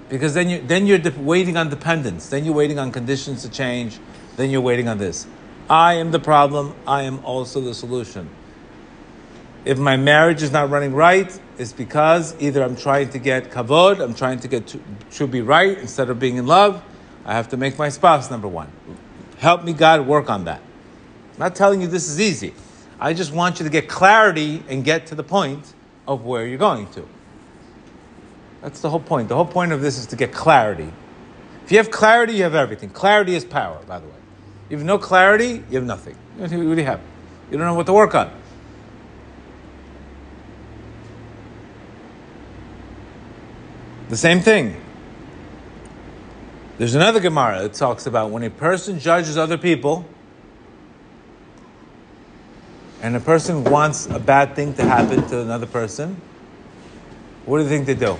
because 0.08 0.34
then 0.34 0.50
you 0.50 0.60
then 0.60 0.88
you're 0.88 0.98
de- 0.98 1.16
waiting 1.20 1.56
on 1.56 1.70
dependence. 1.70 2.28
Then 2.28 2.44
you're 2.44 2.52
waiting 2.62 2.80
on 2.80 2.90
conditions 2.90 3.42
to 3.42 3.48
change. 3.48 4.00
Then 4.36 4.50
you're 4.50 4.60
waiting 4.60 4.88
on 4.88 4.98
this. 4.98 5.28
I 5.70 5.94
am 5.94 6.10
the 6.10 6.18
problem. 6.18 6.74
I 6.84 7.02
am 7.02 7.24
also 7.24 7.60
the 7.60 7.74
solution. 7.74 8.28
If 9.64 9.78
my 9.78 9.96
marriage 9.96 10.42
is 10.42 10.50
not 10.50 10.70
running 10.70 10.94
right, 10.94 11.38
it's 11.58 11.72
because 11.72 12.34
either 12.40 12.62
I'm 12.62 12.76
trying 12.76 13.10
to 13.10 13.18
get 13.18 13.50
kavod, 13.50 14.00
I'm 14.00 14.14
trying 14.14 14.40
to 14.40 14.48
get 14.48 14.66
to, 14.68 14.80
to 15.12 15.26
be 15.26 15.42
right 15.42 15.76
instead 15.76 16.08
of 16.08 16.18
being 16.18 16.36
in 16.36 16.46
love. 16.46 16.82
I 17.26 17.34
have 17.34 17.48
to 17.50 17.58
make 17.58 17.78
my 17.78 17.90
spouse 17.90 18.30
number 18.30 18.48
one. 18.48 18.72
Help 19.38 19.64
me, 19.64 19.74
God, 19.74 20.06
work 20.06 20.30
on 20.30 20.44
that. 20.44 20.60
I'm 21.34 21.38
not 21.38 21.54
telling 21.54 21.82
you 21.82 21.86
this 21.86 22.08
is 22.08 22.18
easy. 22.18 22.54
I 22.98 23.12
just 23.12 23.32
want 23.32 23.60
you 23.60 23.64
to 23.64 23.70
get 23.70 23.88
clarity 23.88 24.62
and 24.68 24.84
get 24.84 25.06
to 25.06 25.14
the 25.14 25.22
point 25.22 25.74
of 26.08 26.24
where 26.24 26.46
you're 26.46 26.58
going 26.58 26.86
to. 26.92 27.06
That's 28.62 28.80
the 28.80 28.90
whole 28.90 29.00
point. 29.00 29.28
The 29.28 29.36
whole 29.36 29.46
point 29.46 29.72
of 29.72 29.80
this 29.80 29.98
is 29.98 30.06
to 30.06 30.16
get 30.16 30.32
clarity. 30.32 30.90
If 31.64 31.72
you 31.72 31.78
have 31.78 31.90
clarity, 31.90 32.34
you 32.34 32.42
have 32.42 32.54
everything. 32.54 32.90
Clarity 32.90 33.34
is 33.34 33.44
power, 33.44 33.78
by 33.86 33.98
the 33.98 34.06
way. 34.06 34.12
If 34.66 34.72
you 34.72 34.78
have 34.78 34.86
no 34.86 34.98
clarity, 34.98 35.62
you 35.70 35.76
have 35.76 35.84
nothing. 35.84 36.16
What 36.36 36.50
do 36.50 36.56
you 36.62 36.84
have? 36.84 37.00
You 37.50 37.58
don't 37.58 37.66
know 37.66 37.74
what 37.74 37.86
to 37.86 37.92
work 37.92 38.14
on. 38.14 38.30
The 44.10 44.16
same 44.16 44.40
thing. 44.40 44.78
There's 46.76 46.94
another 46.94 47.20
Gemara 47.20 47.62
that 47.62 47.72
talks 47.74 48.06
about 48.06 48.30
when 48.30 48.42
a 48.42 48.50
person 48.50 48.98
judges 48.98 49.38
other 49.38 49.56
people 49.56 50.04
and 53.00 53.16
a 53.16 53.20
person 53.20 53.64
wants 53.64 54.06
a 54.06 54.18
bad 54.18 54.54
thing 54.54 54.74
to 54.74 54.84
happen 54.84 55.26
to 55.28 55.40
another 55.40 55.66
person, 55.66 56.20
what 57.46 57.56
do 57.58 57.64
you 57.64 57.70
think 57.70 57.86
they 57.86 57.94
do? 57.94 58.18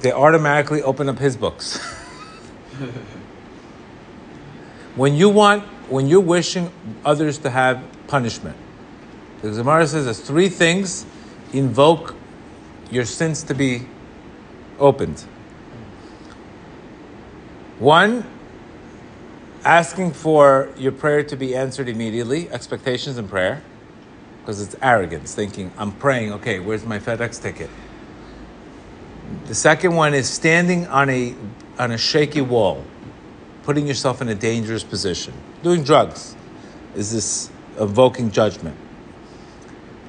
they 0.00 0.12
automatically 0.12 0.82
open 0.82 1.08
up 1.08 1.18
his 1.18 1.36
books. 1.36 1.78
when 4.96 5.14
you 5.14 5.28
want, 5.28 5.62
when 5.88 6.06
you're 6.06 6.20
wishing 6.20 6.70
others 7.04 7.38
to 7.38 7.50
have 7.50 7.82
punishment, 8.06 8.56
the 9.42 9.50
Gemara 9.50 9.86
says 9.86 10.04
there's 10.06 10.20
three 10.20 10.48
things 10.48 11.04
invoke 11.52 12.14
your 12.90 13.04
sins 13.04 13.42
to 13.44 13.54
be 13.54 13.86
opened. 14.78 15.24
One, 17.78 18.24
asking 19.64 20.12
for 20.12 20.70
your 20.76 20.92
prayer 20.92 21.22
to 21.24 21.36
be 21.36 21.54
answered 21.54 21.88
immediately, 21.88 22.50
expectations 22.50 23.16
in 23.18 23.28
prayer, 23.28 23.62
because 24.40 24.60
it's 24.60 24.76
arrogance, 24.82 25.34
thinking, 25.34 25.72
I'm 25.78 25.92
praying, 25.92 26.32
okay, 26.34 26.58
where's 26.58 26.84
my 26.84 26.98
FedEx 26.98 27.40
ticket? 27.40 27.70
The 29.46 29.54
second 29.54 29.94
one 29.94 30.12
is 30.12 30.28
standing 30.28 30.86
on 30.88 31.08
a, 31.08 31.34
on 31.78 31.92
a 31.92 31.98
shaky 31.98 32.40
wall, 32.40 32.84
putting 33.62 33.86
yourself 33.86 34.20
in 34.20 34.28
a 34.28 34.34
dangerous 34.34 34.82
position. 34.82 35.32
Doing 35.62 35.84
drugs 35.84 36.34
is 36.94 37.12
this 37.12 37.50
evoking 37.78 38.30
judgment. 38.30 38.76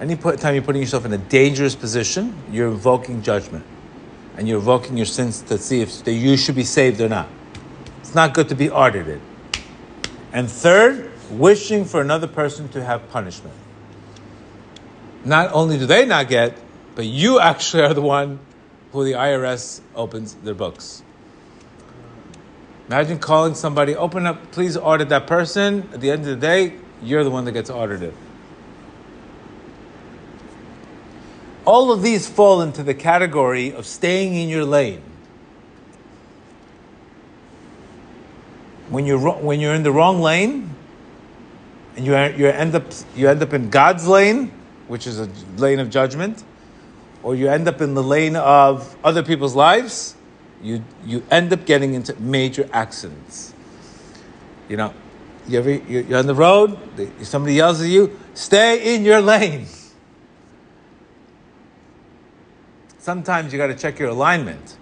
Any 0.02 0.16
time 0.16 0.56
you're 0.56 0.64
putting 0.64 0.82
yourself 0.82 1.06
in 1.06 1.14
a 1.14 1.20
dangerous 1.20 1.76
position, 1.76 2.36
you're 2.52 2.70
invoking 2.70 3.22
judgment. 3.22 3.64
And 4.36 4.48
you're 4.48 4.58
invoking 4.58 4.98
your 4.98 5.06
sins 5.06 5.44
to 5.44 5.60
see 5.60 5.82
if 5.82 6.08
you 6.08 6.38
should 6.38 6.56
be 6.56 6.64
saved 6.64 7.00
or 7.00 7.08
not. 7.08 7.30
It's 8.00 8.16
not 8.16 8.34
good 8.34 8.50
to 8.50 8.56
be 8.56 8.72
audited. 8.72 9.22
And 10.34 10.50
third, 10.50 11.12
wishing 11.30 11.86
for 11.86 12.02
another 12.02 12.26
person 12.26 12.68
to 12.70 12.84
have 12.84 13.08
punishment. 13.12 13.54
Not 15.24 15.52
only 15.54 15.78
do 15.78 15.86
they 15.86 16.08
not 16.08 16.28
get, 16.28 16.58
but 16.96 17.06
you 17.06 17.40
actually 17.40 17.84
are 17.84 17.94
the 17.94 18.02
one 18.02 18.40
who 18.94 19.04
the 19.04 19.12
IRS 19.12 19.82
opens 19.94 20.34
their 20.34 20.56
books. 20.56 21.04
Imagine 22.88 23.20
calling 23.20 23.54
somebody, 23.54 23.96
open 23.96 24.26
up, 24.26 24.52
please 24.52 24.76
audit 24.78 25.10
that 25.10 25.28
person. 25.28 25.88
At 25.94 26.02
the 26.02 26.10
end 26.10 26.22
of 26.22 26.28
the 26.28 26.36
day, 26.36 26.74
you're 27.04 27.24
the 27.24 27.30
one 27.30 27.46
that 27.46 27.52
gets 27.52 27.70
audited. 27.70 28.16
All 31.72 31.90
of 31.90 32.02
these 32.02 32.28
fall 32.28 32.62
into 32.62 32.84
the 32.84 32.94
category 32.94 33.74
of 33.74 33.86
staying 33.86 34.36
in 34.36 34.50
your 34.50 34.66
lane. 34.66 35.02
When 38.90 39.06
you're, 39.06 39.18
when 39.18 39.62
you're 39.62 39.74
in 39.74 39.84
the 39.84 39.92
wrong 39.94 40.20
lane, 40.20 40.76
and 41.96 42.06
you, 42.06 42.12
you, 42.12 42.48
end 42.48 42.76
up, 42.76 42.84
you 43.16 43.30
end 43.30 43.42
up 43.42 43.54
in 43.54 43.70
God's 43.70 44.06
lane, 44.06 44.52
which 44.90 45.08
is 45.08 45.22
a 45.22 45.30
lane 45.56 45.80
of 45.80 45.90
judgment, 45.90 46.44
or 47.24 47.36
you 47.36 47.48
end 47.48 47.70
up 47.70 47.80
in 47.80 47.94
the 47.94 48.04
lane 48.04 48.36
of 48.36 48.94
other 49.02 49.24
people's 49.24 49.56
lives, 49.56 50.18
you, 50.62 50.84
you 51.06 51.24
end 51.32 51.54
up 51.54 51.66
getting 51.66 51.94
into 51.94 52.20
major 52.20 52.70
accidents. 52.74 53.54
You 54.68 54.76
know, 54.76 54.94
you 55.48 55.60
ever, 55.60 55.72
you're 55.72 56.20
on 56.20 56.28
the 56.28 56.36
road, 56.36 56.78
somebody 57.22 57.54
yells 57.54 57.82
at 57.82 57.88
you, 57.88 58.20
stay 58.34 58.94
in 58.94 59.06
your 59.06 59.22
lane. 59.22 59.68
Sometimes 63.02 63.52
you 63.52 63.58
got 63.58 63.68
to 63.68 63.76
check 63.76 63.98
your 63.98 64.10
alignment. 64.10 64.78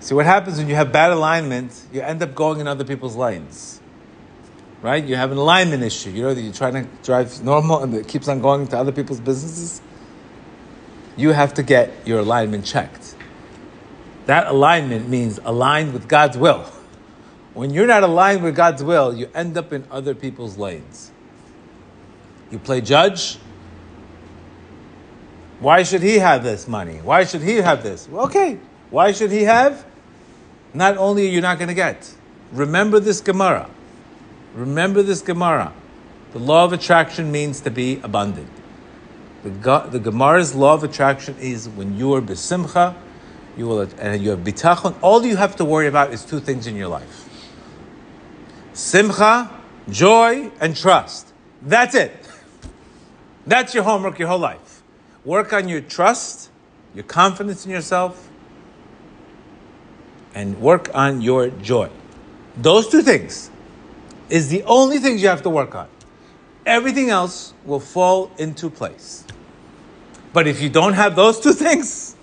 See, 0.00 0.12
what 0.12 0.26
happens 0.26 0.58
when 0.58 0.68
you 0.68 0.74
have 0.74 0.90
bad 0.90 1.12
alignment, 1.12 1.80
you 1.92 2.00
end 2.00 2.20
up 2.24 2.34
going 2.34 2.58
in 2.58 2.66
other 2.66 2.82
people's 2.82 3.14
lanes. 3.14 3.80
Right? 4.82 5.02
You 5.04 5.14
have 5.14 5.30
an 5.30 5.38
alignment 5.38 5.84
issue. 5.84 6.10
You 6.10 6.22
know 6.22 6.34
that 6.34 6.40
you're 6.40 6.52
trying 6.52 6.72
to 6.72 6.88
drive 7.04 7.40
normal 7.44 7.84
and 7.84 7.94
it 7.94 8.08
keeps 8.08 8.26
on 8.26 8.42
going 8.42 8.66
to 8.66 8.76
other 8.76 8.90
people's 8.90 9.20
businesses. 9.20 9.80
You 11.16 11.30
have 11.30 11.54
to 11.54 11.62
get 11.62 12.04
your 12.04 12.18
alignment 12.18 12.64
checked. 12.64 13.14
That 14.26 14.48
alignment 14.48 15.08
means 15.08 15.38
aligned 15.44 15.92
with 15.92 16.08
God's 16.08 16.36
will. 16.36 16.64
When 17.52 17.70
you're 17.70 17.86
not 17.86 18.02
aligned 18.02 18.42
with 18.42 18.56
God's 18.56 18.82
will, 18.82 19.14
you 19.14 19.30
end 19.32 19.56
up 19.56 19.72
in 19.72 19.86
other 19.88 20.16
people's 20.16 20.58
lanes. 20.58 21.12
You 22.50 22.58
play 22.58 22.80
judge, 22.80 23.38
why 25.64 25.82
should 25.82 26.02
he 26.02 26.18
have 26.18 26.44
this 26.44 26.68
money? 26.68 26.98
Why 26.98 27.24
should 27.24 27.40
he 27.40 27.56
have 27.56 27.82
this? 27.82 28.06
Okay, 28.12 28.58
why 28.90 29.12
should 29.12 29.32
he 29.32 29.44
have? 29.44 29.86
Not 30.74 30.98
only 30.98 31.26
are 31.26 31.30
you 31.30 31.40
not 31.40 31.58
going 31.58 31.68
to 31.68 31.74
get, 31.74 32.12
remember 32.52 33.00
this 33.00 33.22
Gemara. 33.22 33.70
Remember 34.54 35.02
this 35.02 35.22
Gemara. 35.22 35.72
The 36.34 36.38
law 36.38 36.64
of 36.66 36.74
attraction 36.74 37.32
means 37.32 37.62
to 37.62 37.70
be 37.70 37.98
abundant. 38.02 38.50
The, 39.42 39.88
the 39.90 40.00
Gemara's 40.00 40.54
law 40.54 40.74
of 40.74 40.84
attraction 40.84 41.34
is 41.40 41.68
when 41.68 41.96
you 41.96 42.12
are 42.14 42.20
besimcha, 42.20 42.94
you 43.56 43.66
will, 43.66 43.80
and 43.80 44.22
you 44.22 44.30
have 44.30 44.40
bitachon. 44.40 44.94
All 45.00 45.24
you 45.24 45.36
have 45.36 45.56
to 45.56 45.64
worry 45.64 45.86
about 45.86 46.12
is 46.12 46.26
two 46.26 46.40
things 46.40 46.66
in 46.66 46.76
your 46.76 46.88
life: 46.88 47.28
simcha, 48.74 49.50
joy, 49.88 50.50
and 50.60 50.76
trust. 50.76 51.32
That's 51.62 51.94
it. 51.94 52.12
That's 53.46 53.74
your 53.74 53.84
homework 53.84 54.18
your 54.18 54.28
whole 54.28 54.38
life. 54.38 54.63
Work 55.24 55.52
on 55.52 55.68
your 55.68 55.80
trust, 55.80 56.50
your 56.94 57.04
confidence 57.04 57.64
in 57.64 57.70
yourself, 57.70 58.28
and 60.34 60.60
work 60.60 60.90
on 60.94 61.20
your 61.20 61.48
joy. 61.48 61.90
Those 62.56 62.88
two 62.88 63.02
things 63.02 63.50
is 64.28 64.48
the 64.48 64.62
only 64.64 64.98
things 64.98 65.22
you 65.22 65.28
have 65.28 65.42
to 65.42 65.50
work 65.50 65.74
on. 65.74 65.88
Everything 66.66 67.10
else 67.10 67.54
will 67.64 67.80
fall 67.80 68.30
into 68.38 68.70
place. 68.70 69.24
But 70.32 70.46
if 70.46 70.60
you 70.60 70.68
don't 70.68 70.94
have 70.94 71.14
those 71.14 71.38
two 71.40 71.52
things, 71.52 72.16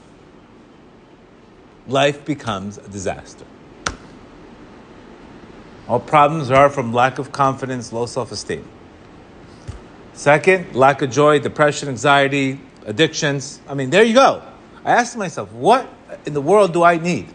life 1.87 2.25
becomes 2.25 2.77
a 2.77 2.87
disaster. 2.87 3.45
All 5.87 5.99
problems 5.99 6.51
are 6.51 6.69
from 6.69 6.93
lack 6.93 7.19
of 7.19 7.31
confidence, 7.31 7.91
low 7.91 8.05
self 8.05 8.31
esteem. 8.31 8.67
Second, 10.13 10.75
lack 10.75 11.01
of 11.01 11.09
joy, 11.09 11.39
depression, 11.39 11.89
anxiety, 11.89 12.59
addictions. 12.91 13.60
I 13.67 13.73
mean, 13.73 13.89
there 13.89 14.04
you 14.04 14.13
go. 14.13 14.43
I 14.86 14.91
asked 14.91 15.17
myself, 15.17 15.51
what 15.51 15.88
in 16.25 16.34
the 16.34 16.41
world 16.41 16.73
do 16.73 16.84
I 16.84 16.97
need? 16.97 17.27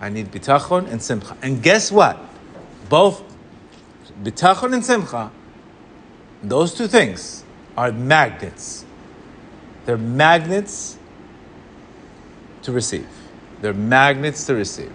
I 0.00 0.08
need 0.08 0.32
bitachon 0.32 0.90
and 0.90 1.00
simcha. 1.00 1.36
And 1.42 1.62
guess 1.62 1.92
what? 1.92 2.18
Both 2.88 3.22
bitachon 4.22 4.74
and 4.74 4.84
simcha, 4.84 5.30
those 6.42 6.74
two 6.74 6.88
things 6.88 7.44
are 7.76 7.92
magnets. 7.92 8.84
They're 9.84 9.98
magnets 9.98 10.98
to 12.62 12.72
receive. 12.72 13.08
They're 13.60 13.74
magnets 13.74 14.46
to 14.46 14.54
receive. 14.54 14.92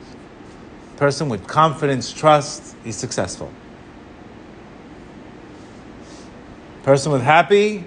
Person 0.98 1.30
with 1.30 1.46
confidence, 1.48 2.12
trust, 2.12 2.76
is 2.84 2.96
successful. 2.96 3.52
Person 6.84 7.12
with 7.12 7.22
happy, 7.22 7.84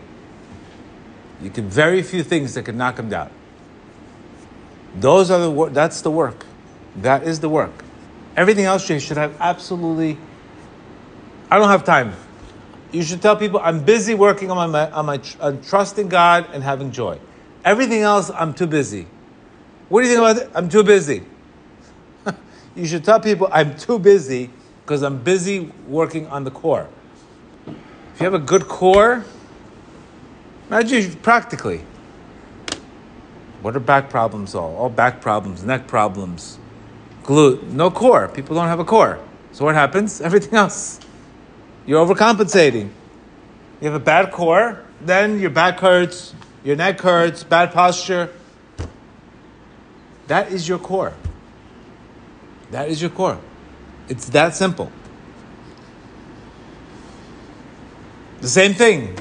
you 1.43 1.51
can 1.51 1.69
very 1.69 2.03
few 2.03 2.23
things 2.23 2.55
that 2.55 2.65
can 2.65 2.77
knock 2.77 2.99
him 2.99 3.09
down. 3.09 3.31
Those 4.97 5.31
are 5.31 5.39
the 5.39 5.71
that's 5.73 6.01
the 6.01 6.11
work. 6.11 6.45
That 6.97 7.23
is 7.23 7.41
the 7.41 7.49
work. 7.49 7.85
Everything 8.37 8.65
else 8.65 8.89
you 8.89 8.99
should 8.99 9.17
have 9.17 9.37
absolutely. 9.41 10.19
I 11.51 11.59
don't 11.59 11.69
have 11.69 11.85
time. 11.85 12.15
You 12.91 13.03
should 13.03 13.23
tell 13.23 13.37
people 13.37 13.61
I'm 13.63 13.85
busy 13.85 14.15
working 14.15 14.51
on 14.51 14.71
my 14.71 14.91
on 14.91 15.07
my 15.07 15.21
on 15.41 15.63
trusting 15.63 16.09
God 16.09 16.47
and 16.53 16.63
having 16.63 16.91
joy. 16.91 17.19
Everything 17.65 18.03
else 18.03 18.31
I'm 18.31 18.55
too 18.55 18.67
busy. 18.67 19.07
What 19.89 20.03
do 20.03 20.09
you 20.09 20.15
think 20.15 20.25
about 20.25 20.43
it? 20.43 20.51
I'm 20.55 20.69
too 20.69 20.83
busy. 20.83 21.25
you 22.75 22.87
should 22.87 23.05
tell 23.05 23.21
people 23.21 23.49
I'm 23.53 23.77
too 23.77 23.99
busy 23.99 24.51
because 24.83 25.03
I'm 25.03 25.23
busy 25.23 25.73
working 25.87 26.27
on 26.29 26.45
the 26.45 26.51
core. 26.51 26.89
If 27.67 28.21
you 28.21 28.25
have 28.25 28.35
a 28.35 28.39
good 28.39 28.69
core, 28.69 29.25
Imagine 30.69 31.15
practically. 31.17 31.83
What 33.63 33.75
are 33.75 33.81
back 33.81 34.11
problems 34.11 34.55
all? 34.55 34.77
All 34.77 34.91
back 34.91 35.21
problems, 35.21 35.65
neck 35.65 35.87
problems, 35.87 36.59
glute, 37.23 37.63
no 37.65 37.91
core. 37.91 38.29
People 38.29 38.55
don't 38.55 38.69
have 38.69 38.79
a 38.79 38.85
core. 38.85 39.19
So 39.53 39.65
what 39.65 39.75
happens? 39.75 40.21
Everything 40.29 40.55
else. 40.55 41.01
You're 41.87 42.05
overcompensating. 42.05 42.91
You 43.81 43.91
have 43.91 43.95
a 43.95 44.05
bad 44.05 44.31
core, 44.31 44.85
then 45.01 45.41
your 45.41 45.51
back 45.51 45.81
hurts, 45.81 46.35
your 46.65 46.77
neck 46.77 47.01
hurts, 47.01 47.45
bad 47.45 47.73
posture. 47.73 48.31
That 50.27 50.53
is 50.53 50.69
your 50.69 50.79
core. 50.79 51.15
That 52.71 52.89
is 52.89 53.01
your 53.01 53.11
core. 53.11 53.39
It's 54.09 54.29
that 54.31 54.55
simple. 54.55 54.93
The 58.41 58.49
same 58.49 58.75
thing. 58.75 59.17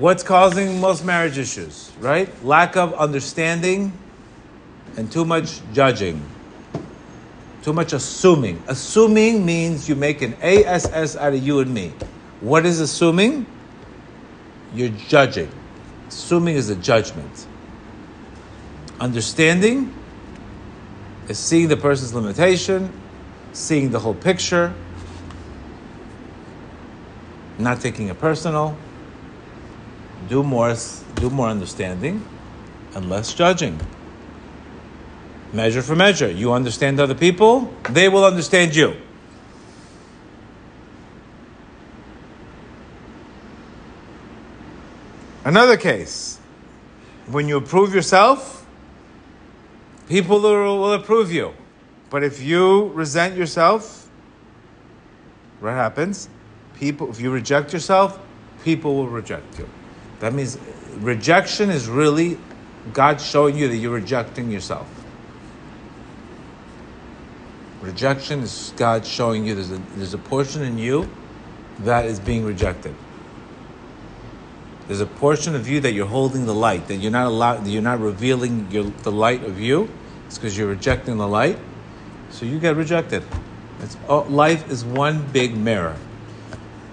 What's 0.00 0.22
causing 0.22 0.80
most 0.80 1.04
marriage 1.04 1.36
issues, 1.36 1.92
right? 2.00 2.26
Lack 2.42 2.74
of 2.74 2.94
understanding 2.94 3.92
and 4.96 5.12
too 5.12 5.26
much 5.26 5.60
judging. 5.74 6.24
Too 7.62 7.74
much 7.74 7.92
assuming. 7.92 8.62
Assuming 8.66 9.44
means 9.44 9.90
you 9.90 9.94
make 9.94 10.22
an 10.22 10.38
ASS 10.40 11.16
out 11.16 11.34
of 11.34 11.46
you 11.46 11.58
and 11.58 11.74
me. 11.74 11.92
What 12.40 12.64
is 12.64 12.80
assuming? 12.80 13.44
You're 14.74 14.88
judging. 14.88 15.50
Assuming 16.08 16.54
is 16.54 16.70
a 16.70 16.76
judgment. 16.76 17.46
Understanding 19.00 19.92
is 21.28 21.38
seeing 21.38 21.68
the 21.68 21.76
person's 21.76 22.14
limitation, 22.14 22.90
seeing 23.52 23.90
the 23.90 23.98
whole 23.98 24.14
picture, 24.14 24.72
not 27.58 27.82
taking 27.82 28.08
it 28.08 28.18
personal 28.18 28.78
do 30.30 30.44
more, 30.44 30.74
do 31.16 31.28
more 31.28 31.48
understanding 31.48 32.24
and 32.94 33.10
less 33.10 33.34
judging. 33.34 33.78
Measure 35.52 35.82
for 35.82 35.96
measure. 35.96 36.30
You 36.30 36.52
understand 36.52 37.00
other 37.00 37.16
people, 37.16 37.74
they 37.90 38.08
will 38.08 38.24
understand 38.24 38.74
you. 38.76 38.94
Another 45.44 45.76
case, 45.76 46.38
when 47.26 47.48
you 47.48 47.56
approve 47.56 47.92
yourself, 47.92 48.64
people 50.08 50.40
will 50.40 50.92
approve 50.92 51.32
you. 51.32 51.54
But 52.08 52.22
if 52.22 52.40
you 52.40 52.86
resent 52.88 53.36
yourself, 53.36 54.08
what 55.58 55.72
happens? 55.72 56.28
People, 56.78 57.10
if 57.10 57.20
you 57.20 57.32
reject 57.32 57.72
yourself, 57.72 58.20
people 58.62 58.94
will 58.94 59.08
reject 59.08 59.58
you. 59.58 59.68
That 60.20 60.32
means 60.32 60.58
rejection 60.98 61.70
is 61.70 61.88
really 61.88 62.38
God 62.92 63.20
showing 63.20 63.56
you 63.56 63.68
that 63.68 63.76
you're 63.76 63.92
rejecting 63.92 64.50
yourself. 64.50 64.88
Rejection 67.80 68.40
is 68.40 68.72
God 68.76 69.06
showing 69.06 69.46
you 69.46 69.54
there's 69.54 69.72
a, 69.72 69.78
there's 69.96 70.14
a 70.14 70.18
portion 70.18 70.62
in 70.62 70.78
you 70.78 71.08
that 71.80 72.04
is 72.04 72.20
being 72.20 72.44
rejected. 72.44 72.94
There's 74.86 75.00
a 75.00 75.06
portion 75.06 75.54
of 75.54 75.68
you 75.68 75.80
that 75.80 75.92
you're 75.92 76.06
holding 76.06 76.46
the 76.46 76.54
light, 76.54 76.88
that 76.88 76.96
you're 76.96 77.12
not 77.12 77.26
allowed, 77.26 77.64
that 77.64 77.70
you're 77.70 77.80
not 77.80 78.00
revealing 78.00 78.70
your, 78.70 78.84
the 78.84 79.12
light 79.12 79.44
of 79.44 79.58
you. 79.58 79.88
It's 80.26 80.36
because 80.36 80.58
you're 80.58 80.68
rejecting 80.68 81.16
the 81.16 81.28
light. 81.28 81.58
So 82.30 82.44
you 82.44 82.58
get 82.58 82.76
rejected. 82.76 83.22
It's, 83.80 83.96
oh, 84.08 84.22
life 84.22 84.70
is 84.70 84.84
one 84.84 85.26
big 85.32 85.56
mirror. 85.56 85.96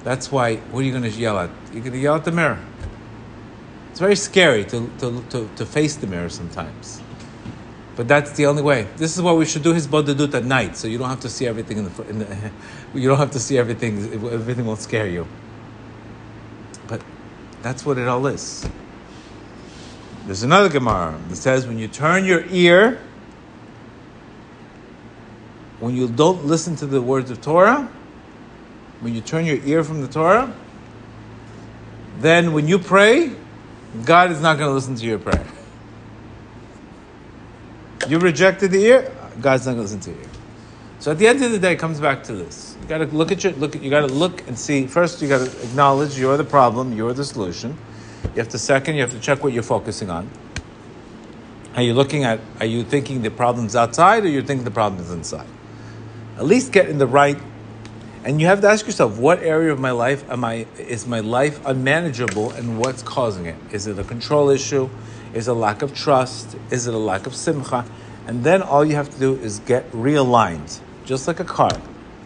That's 0.04 0.32
why, 0.32 0.58
what 0.58 0.82
are 0.82 0.84
you 0.84 0.92
going 0.92 1.04
to 1.04 1.10
yell 1.10 1.38
at? 1.40 1.50
You're 1.74 1.82
going 1.82 1.94
to 1.94 2.00
yell 2.00 2.16
at 2.16 2.24
the 2.24 2.32
mirror. 2.32 2.60
It's 3.98 4.00
very 4.00 4.16
scary 4.16 4.64
to, 4.66 4.88
to, 5.00 5.24
to, 5.32 5.50
to 5.56 5.66
face 5.66 5.96
the 5.96 6.06
mirror 6.06 6.30
sometimes. 6.30 7.02
But 7.96 8.08
that's 8.08 8.30
the 8.34 8.46
only 8.46 8.62
way. 8.62 8.86
This 8.96 9.16
is 9.16 9.24
why 9.24 9.34
we 9.34 9.44
should 9.44 9.64
do 9.64 9.74
hisbodedut 9.74 10.36
at 10.36 10.46
night, 10.46 10.78
so 10.78 10.88
you 10.88 11.00
don't 11.00 11.10
have 11.10 11.22
to 11.22 11.30
see 11.30 11.48
everything 11.48 11.80
in 11.80 11.86
the, 11.86 12.04
in 12.04 12.20
the 12.20 12.52
you 12.94 13.10
don't 13.10 13.18
have 13.18 13.32
to 13.32 13.40
see 13.40 13.58
everything. 13.58 13.98
Everything 14.14 14.68
won't 14.68 14.82
scare 14.82 15.08
you. 15.08 15.26
But 16.86 17.02
that's 17.64 17.88
what 17.88 17.98
it 17.98 18.08
all 18.08 18.28
is. 18.28 18.70
There's 20.28 20.44
another 20.44 20.70
Gemara 20.70 21.20
that 21.30 21.36
says 21.36 21.66
when 21.66 21.80
you 21.80 21.88
turn 21.88 22.24
your 22.24 22.46
ear, 22.52 23.02
when 25.80 25.96
you 25.96 26.08
don't 26.08 26.46
listen 26.46 26.76
to 26.76 26.86
the 26.86 27.02
words 27.02 27.32
of 27.32 27.42
Torah, 27.42 27.90
when 29.00 29.16
you 29.16 29.22
turn 29.22 29.44
your 29.48 29.58
ear 29.66 29.84
from 29.84 30.02
the 30.02 30.08
Torah, 30.08 30.54
then 32.20 32.54
when 32.54 32.68
you 32.68 32.78
pray, 32.78 33.32
God 34.06 34.32
is 34.32 34.42
not 34.42 34.58
going 34.58 34.70
to 34.70 34.74
listen 34.74 34.96
to 34.96 35.06
your 35.06 35.20
prayer. 35.20 35.46
You 38.08 38.20
rejected 38.20 38.72
the 38.72 38.84
ear, 38.84 39.12
God's 39.42 39.66
not 39.66 39.74
going 39.74 39.88
to 39.88 39.94
listen 39.94 40.00
to 40.02 40.12
you. 40.12 40.30
So 41.00 41.12
at 41.12 41.20
the 41.20 41.28
end 41.28 41.44
of 41.44 41.52
the 41.52 41.60
day, 41.60 41.74
it 41.74 41.80
comes 41.80 42.00
back 42.00 42.24
to 42.24 42.34
this. 42.34 42.76
You 42.82 42.88
got 42.88 42.98
to 43.00 43.06
look 43.06 43.32
at 43.32 43.44
your 43.44 43.54
look. 43.54 43.82
You 43.82 43.90
got 43.90 44.02
to 44.02 44.08
look 44.08 44.48
and 44.48 44.58
see. 44.58 44.88
First, 44.88 45.22
you 45.22 45.28
got 45.28 45.46
to 45.46 45.64
acknowledge 45.64 46.18
you're 46.18 46.38
the 46.38 46.44
problem, 46.44 46.94
you're 46.94 47.14
the 47.14 47.24
solution. 47.24 47.78
You 48.24 48.42
have 48.42 48.50
to 48.50 48.60
second. 48.60 48.96
You 48.96 49.02
have 49.02 49.12
to 49.12 49.20
check 49.20 49.44
what 49.44 49.54
you're 49.54 49.64
focusing 49.64 50.10
on. 50.10 50.30
Are 51.76 51.84
you 51.84 51.94
looking 51.94 52.24
at? 52.24 52.40
Are 52.60 52.66
you 52.66 52.84
thinking 52.84 53.22
the 53.22 53.30
problem's 53.30 53.76
outside, 53.76 54.26
or 54.26 54.30
you're 54.30 54.42
thinking 54.42 54.66
the 54.66 54.72
problem 54.72 55.00
is 55.02 55.12
inside? 55.12 55.48
At 56.38 56.46
least 56.46 56.72
get 56.72 56.90
in 56.90 56.98
the 56.98 57.08
right. 57.08 57.38
And 58.28 58.42
you 58.42 58.48
have 58.48 58.60
to 58.60 58.68
ask 58.68 58.86
yourself, 58.86 59.18
what 59.18 59.42
area 59.42 59.72
of 59.72 59.80
my 59.80 59.92
life 59.92 60.30
am 60.30 60.44
I? 60.44 60.68
Is 60.78 61.08
my 61.08 61.22
life 61.22 61.66
unmanageable, 61.66 62.52
and 62.52 62.78
what's 62.78 63.02
causing 63.02 63.46
it? 63.46 63.56
Is 63.72 63.88
it 63.88 63.98
a 63.98 64.04
control 64.04 64.50
issue? 64.50 64.90
Is 65.34 65.48
it 65.48 65.52
a 65.52 65.54
lack 65.54 65.82
of 65.82 65.96
trust? 65.96 66.58
Is 66.70 66.88
it 66.88 66.94
a 66.94 66.98
lack 66.98 67.26
of 67.26 67.34
simcha? 67.34 67.86
And 68.28 68.44
then 68.44 68.62
all 68.62 68.84
you 68.84 68.96
have 68.96 69.10
to 69.12 69.18
do 69.18 69.36
is 69.36 69.60
get 69.60 69.90
realigned, 69.94 70.82
just 71.06 71.26
like 71.26 71.40
a 71.40 71.46
car. 71.46 71.72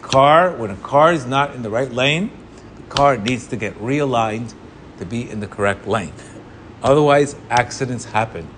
Car, 0.00 0.50
when 0.56 0.72
a 0.72 0.76
car 0.78 1.12
is 1.12 1.24
not 1.24 1.54
in 1.54 1.62
the 1.62 1.70
right 1.70 1.92
lane, 1.92 2.32
the 2.74 2.82
car 2.92 3.16
needs 3.16 3.46
to 3.46 3.56
get 3.56 3.72
realigned 3.78 4.54
to 4.98 5.06
be 5.06 5.30
in 5.30 5.38
the 5.38 5.46
correct 5.46 5.86
lane. 5.86 6.14
Otherwise, 6.82 7.36
accidents 7.48 8.06
happen. 8.06 8.48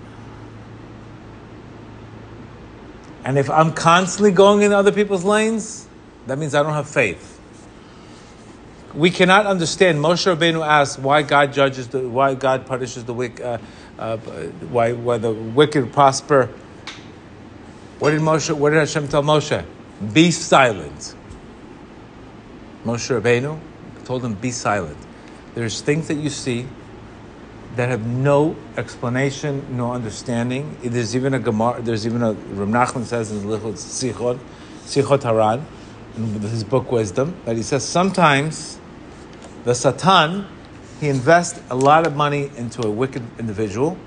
And 3.23 3.37
if 3.37 3.51
I'm 3.51 3.71
constantly 3.71 4.31
going 4.31 4.63
in 4.63 4.71
other 4.71 4.91
people's 4.91 5.23
lanes, 5.23 5.87
that 6.25 6.39
means 6.39 6.55
I 6.55 6.63
don't 6.63 6.73
have 6.73 6.89
faith. 6.89 7.34
We 8.95 9.11
cannot 9.11 9.45
understand. 9.45 9.99
Moshe 9.99 10.33
Rabbeinu 10.33 10.65
asked 10.65 10.99
why 10.99 11.21
God 11.21 11.51
judges 11.51 11.89
the, 11.89 12.07
why 12.07 12.33
God 12.33 12.65
punishes 12.65 13.03
the 13.03 13.13
wicked, 13.13 13.45
uh, 13.45 13.57
uh, 13.99 14.17
why, 14.17 14.93
why 14.93 15.17
the 15.17 15.33
wicked 15.33 15.91
prosper. 15.91 16.49
What 17.99 18.11
did 18.11 18.21
Moshe? 18.21 18.55
What 18.55 18.69
did 18.69 18.79
Hashem 18.79 19.09
tell 19.09 19.23
Moshe? 19.23 19.65
Be 20.13 20.31
silent. 20.31 21.15
Moshe 22.85 23.19
Rabbeinu 23.19 23.59
told 24.05 24.23
him, 24.23 24.33
"Be 24.35 24.51
silent." 24.51 24.97
There's 25.55 25.81
things 25.81 26.07
that 26.07 26.15
you 26.15 26.29
see 26.29 26.67
that 27.75 27.89
have 27.89 28.05
no 28.05 28.55
explanation, 28.77 29.77
no 29.77 29.91
understanding. 29.91 30.77
There's 30.81 31.15
even 31.15 31.33
a 31.33 31.39
Gemara. 31.39 31.81
There's 31.81 32.05
even 32.05 32.21
a 32.21 32.33
Rav 32.33 32.69
Nachman 32.69 33.03
says 33.03 33.31
in 33.31 33.41
Lichot 33.41 33.73
Sichot, 33.73 34.39
Sichot 34.85 35.23
Haran, 35.23 35.65
in 36.15 36.41
his 36.41 36.63
book 36.63 36.91
Wisdom, 36.91 37.35
that 37.45 37.57
he 37.57 37.63
says 37.63 37.83
sometimes 37.83 38.79
the 39.65 39.75
Satan 39.75 40.47
he 40.99 41.09
invests 41.09 41.61
a 41.69 41.75
lot 41.75 42.07
of 42.07 42.15
money 42.15 42.49
into 42.55 42.81
a 42.81 42.89
wicked 42.89 43.23
individual 43.37 43.97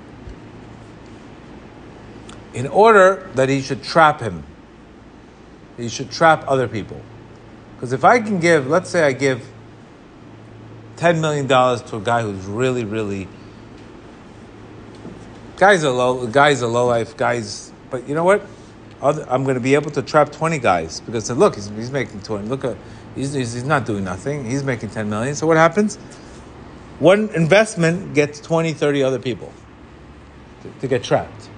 in 2.55 2.67
order 2.67 3.29
that 3.35 3.49
he 3.49 3.61
should 3.61 3.83
trap 3.83 4.21
him. 4.21 4.43
He 5.77 5.89
should 5.89 6.11
trap 6.11 6.45
other 6.49 6.67
people. 6.67 7.01
Because 7.75 7.93
if 7.93 8.05
I 8.05 8.21
can 8.21 8.41
give, 8.41 8.67
let's 8.67 8.89
say 8.89 9.05
I 9.05 9.13
give 9.13 9.47
$10 10.97 11.21
million 11.21 11.47
to 11.47 11.97
a 11.97 12.01
guy 12.01 12.23
who's 12.23 12.45
really, 12.47 12.85
really. 12.85 13.29
Guys 15.57 15.85
are 15.85 15.93
low, 15.93 16.27
guys 16.27 16.63
are 16.63 16.69
low 16.69 16.87
life, 16.87 17.17
guys. 17.17 17.73
But 17.91 18.09
you 18.09 18.15
know 18.15 18.25
what? 18.25 18.45
I'm 19.01 19.45
going 19.45 19.55
to 19.55 19.61
be 19.61 19.75
able 19.75 19.93
to 19.93 20.03
trap 20.03 20.33
20 20.33 20.59
guys 20.59 21.01
because 21.01 21.31
look, 21.31 21.55
he's, 21.55 21.69
he's 21.69 21.93
making 21.93 22.23
20. 22.23 22.49
Look, 22.49 22.65
at, 22.65 22.77
he's, 23.19 23.53
he's 23.55 23.65
not 23.65 23.85
doing 23.85 24.05
nothing. 24.05 24.45
He's 24.45 24.63
making 24.63 24.91
10 24.91 25.11
million. 25.11 25.35
So 25.35 25.47
what 25.47 25.57
happens? 25.57 25.99
one 26.99 27.29
investment 27.31 28.15
gets 28.15 28.41
20, 28.41 28.73
30 28.73 29.03
other 29.03 29.19
people 29.19 29.53
to, 30.63 30.71
to 30.81 30.89
get 30.89 31.05
trapped. 31.05 31.49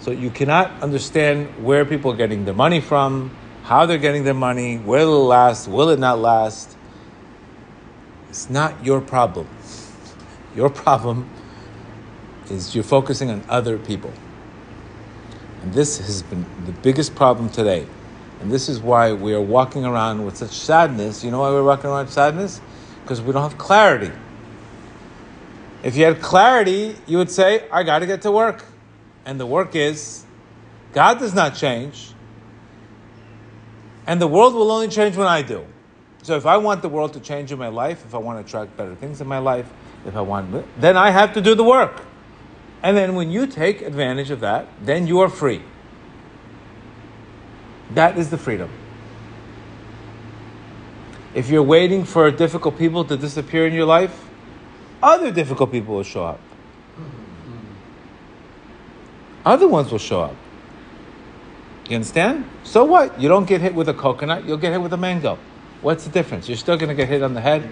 So 0.00 0.10
you 0.10 0.30
cannot 0.30 0.82
understand 0.82 1.64
where 1.64 1.84
people 1.84 2.12
are 2.12 2.16
getting 2.16 2.44
their 2.44 2.54
money 2.54 2.80
from, 2.80 3.34
how 3.64 3.86
they're 3.86 3.98
getting 3.98 4.24
their 4.24 4.34
money, 4.34 4.78
will 4.78 5.22
it 5.22 5.24
last, 5.26 5.66
will 5.66 5.88
it 5.88 5.98
not 5.98 6.18
last. 6.18 6.76
It's 8.28 8.50
not 8.50 8.84
your 8.84 9.00
problem. 9.00 9.48
Your 10.56 10.70
problem 10.70 11.28
is 12.48 12.76
you're 12.76 12.84
focusing 12.84 13.28
on 13.28 13.42
other 13.48 13.76
people. 13.76 14.12
And 15.62 15.72
this 15.72 15.98
has 15.98 16.22
been 16.22 16.46
the 16.64 16.70
biggest 16.70 17.16
problem 17.16 17.48
today. 17.48 17.86
And 18.40 18.50
this 18.50 18.68
is 18.68 18.80
why 18.80 19.12
we 19.12 19.32
are 19.34 19.40
walking 19.40 19.84
around 19.84 20.24
with 20.24 20.36
such 20.36 20.52
sadness. 20.52 21.24
You 21.24 21.30
know 21.30 21.40
why 21.40 21.50
we're 21.50 21.64
walking 21.64 21.90
around 21.90 22.06
with 22.06 22.14
sadness? 22.14 22.60
Because 23.02 23.22
we 23.22 23.32
don't 23.32 23.42
have 23.42 23.58
clarity. 23.58 24.12
If 25.82 25.96
you 25.96 26.04
had 26.04 26.20
clarity, 26.20 26.96
you 27.06 27.18
would 27.18 27.30
say, 27.30 27.68
I 27.70 27.82
got 27.82 28.00
to 28.00 28.06
get 28.06 28.22
to 28.22 28.32
work. 28.32 28.64
And 29.26 29.38
the 29.38 29.46
work 29.46 29.74
is 29.74 30.24
God 30.92 31.18
does 31.18 31.34
not 31.34 31.54
change. 31.54 32.12
And 34.06 34.20
the 34.20 34.28
world 34.28 34.54
will 34.54 34.70
only 34.70 34.88
change 34.88 35.16
when 35.16 35.26
I 35.26 35.42
do. 35.42 35.66
So 36.22 36.36
if 36.36 36.46
I 36.46 36.56
want 36.56 36.82
the 36.82 36.88
world 36.88 37.12
to 37.14 37.20
change 37.20 37.52
in 37.52 37.58
my 37.58 37.68
life, 37.68 38.04
if 38.06 38.14
I 38.14 38.18
want 38.18 38.38
to 38.38 38.44
attract 38.46 38.76
better 38.76 38.94
things 38.94 39.20
in 39.20 39.26
my 39.26 39.38
life, 39.38 39.70
if 40.06 40.16
I 40.16 40.22
want, 40.22 40.64
then 40.80 40.96
I 40.96 41.10
have 41.10 41.34
to 41.34 41.40
do 41.40 41.54
the 41.54 41.64
work. 41.64 42.02
And 42.82 42.96
then 42.96 43.14
when 43.14 43.30
you 43.30 43.46
take 43.46 43.82
advantage 43.82 44.30
of 44.30 44.40
that, 44.40 44.68
then 44.82 45.06
you 45.06 45.20
are 45.20 45.28
free. 45.28 45.62
That 47.90 48.18
is 48.18 48.30
the 48.30 48.38
freedom. 48.38 48.70
If 51.34 51.50
you're 51.50 51.62
waiting 51.62 52.04
for 52.04 52.30
difficult 52.30 52.78
people 52.78 53.04
to 53.04 53.16
disappear 53.16 53.66
in 53.66 53.74
your 53.74 53.86
life, 53.86 54.24
other 55.02 55.30
difficult 55.30 55.72
people 55.72 55.96
will 55.96 56.02
show 56.02 56.24
up. 56.24 56.40
Other 59.44 59.68
ones 59.68 59.90
will 59.90 59.98
show 59.98 60.22
up. 60.22 60.36
You 61.88 61.96
understand? 61.96 62.48
So 62.62 62.84
what? 62.84 63.20
You 63.20 63.28
don't 63.28 63.46
get 63.46 63.60
hit 63.60 63.74
with 63.74 63.88
a 63.88 63.94
coconut, 63.94 64.44
you'll 64.44 64.56
get 64.56 64.72
hit 64.72 64.80
with 64.80 64.92
a 64.92 64.96
mango. 64.96 65.38
What's 65.82 66.04
the 66.04 66.10
difference? 66.10 66.48
You're 66.48 66.56
still 66.56 66.78
going 66.78 66.88
to 66.88 66.94
get 66.94 67.08
hit 67.08 67.22
on 67.22 67.34
the 67.34 67.42
head. 67.42 67.62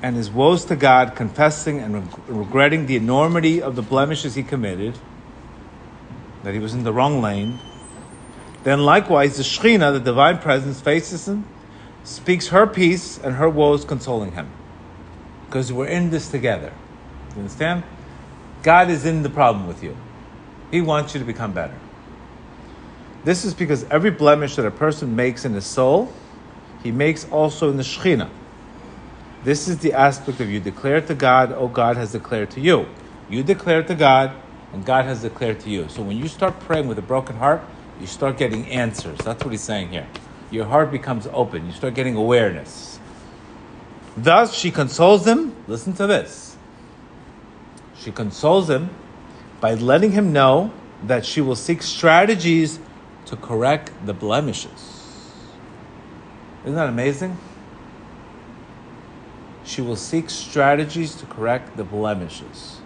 and 0.00 0.16
his 0.16 0.30
woes 0.30 0.64
to 0.64 0.74
God, 0.74 1.16
confessing 1.16 1.80
and 1.80 1.96
reg- 1.96 2.28
regretting 2.28 2.86
the 2.86 2.96
enormity 2.96 3.60
of 3.60 3.76
the 3.76 3.82
blemishes 3.82 4.36
he 4.36 4.42
committed, 4.42 4.98
that 6.44 6.54
he 6.54 6.60
was 6.60 6.72
in 6.72 6.82
the 6.82 6.94
wrong 6.94 7.20
lane, 7.20 7.58
then 8.62 8.86
likewise 8.86 9.36
the 9.36 9.42
Shekhinah, 9.42 9.92
the 9.92 10.00
divine 10.00 10.38
presence, 10.38 10.80
faces 10.80 11.28
him, 11.28 11.44
speaks 12.04 12.48
her 12.48 12.66
peace 12.66 13.18
and 13.18 13.34
her 13.34 13.50
woes, 13.50 13.84
consoling 13.84 14.32
him. 14.32 14.50
Because 15.44 15.70
we're 15.70 15.88
in 15.88 16.08
this 16.08 16.30
together. 16.30 16.72
You 17.34 17.40
understand? 17.40 17.82
God 18.62 18.88
is 18.88 19.04
in 19.04 19.22
the 19.22 19.28
problem 19.28 19.66
with 19.66 19.82
you. 19.82 19.94
He 20.74 20.80
wants 20.80 21.14
you 21.14 21.20
to 21.20 21.24
become 21.24 21.52
better. 21.52 21.78
This 23.22 23.44
is 23.44 23.54
because 23.54 23.84
every 23.92 24.10
blemish 24.10 24.56
that 24.56 24.66
a 24.66 24.72
person 24.72 25.14
makes 25.14 25.44
in 25.44 25.52
his 25.52 25.64
soul, 25.64 26.12
he 26.82 26.90
makes 26.90 27.30
also 27.30 27.70
in 27.70 27.76
the 27.76 27.84
Shekhinah. 27.84 28.28
This 29.44 29.68
is 29.68 29.78
the 29.78 29.92
aspect 29.92 30.40
of 30.40 30.50
you 30.50 30.58
declare 30.58 31.00
to 31.00 31.14
God, 31.14 31.52
oh, 31.52 31.68
God 31.68 31.96
has 31.96 32.10
declared 32.10 32.50
to 32.50 32.60
you. 32.60 32.88
You 33.30 33.44
declare 33.44 33.84
to 33.84 33.94
God, 33.94 34.32
and 34.72 34.84
God 34.84 35.04
has 35.04 35.22
declared 35.22 35.60
to 35.60 35.70
you. 35.70 35.88
So 35.88 36.02
when 36.02 36.16
you 36.16 36.26
start 36.26 36.58
praying 36.58 36.88
with 36.88 36.98
a 36.98 37.02
broken 37.02 37.36
heart, 37.36 37.62
you 38.00 38.08
start 38.08 38.36
getting 38.36 38.66
answers. 38.66 39.18
That's 39.18 39.44
what 39.44 39.52
he's 39.52 39.60
saying 39.60 39.90
here. 39.90 40.08
Your 40.50 40.64
heart 40.64 40.90
becomes 40.90 41.28
open. 41.28 41.66
You 41.66 41.72
start 41.72 41.94
getting 41.94 42.16
awareness. 42.16 42.98
Thus, 44.16 44.52
she 44.52 44.72
consoles 44.72 45.24
him. 45.24 45.54
Listen 45.68 45.92
to 45.92 46.08
this. 46.08 46.56
She 47.96 48.10
consoles 48.10 48.68
him 48.68 48.90
by 49.64 49.72
letting 49.72 50.12
him 50.12 50.30
know 50.30 50.70
that 51.04 51.24
she 51.24 51.40
will 51.40 51.56
seek 51.56 51.80
strategies 51.80 52.78
to 53.24 53.34
correct 53.34 53.90
the 54.04 54.12
blemishes. 54.12 55.32
Isn't 56.64 56.74
that 56.74 56.90
amazing? 56.90 57.38
She 59.64 59.80
will 59.80 59.96
seek 59.96 60.28
strategies 60.28 61.14
to 61.14 61.24
correct 61.24 61.78
the 61.78 61.82
blemishes. 61.82 62.76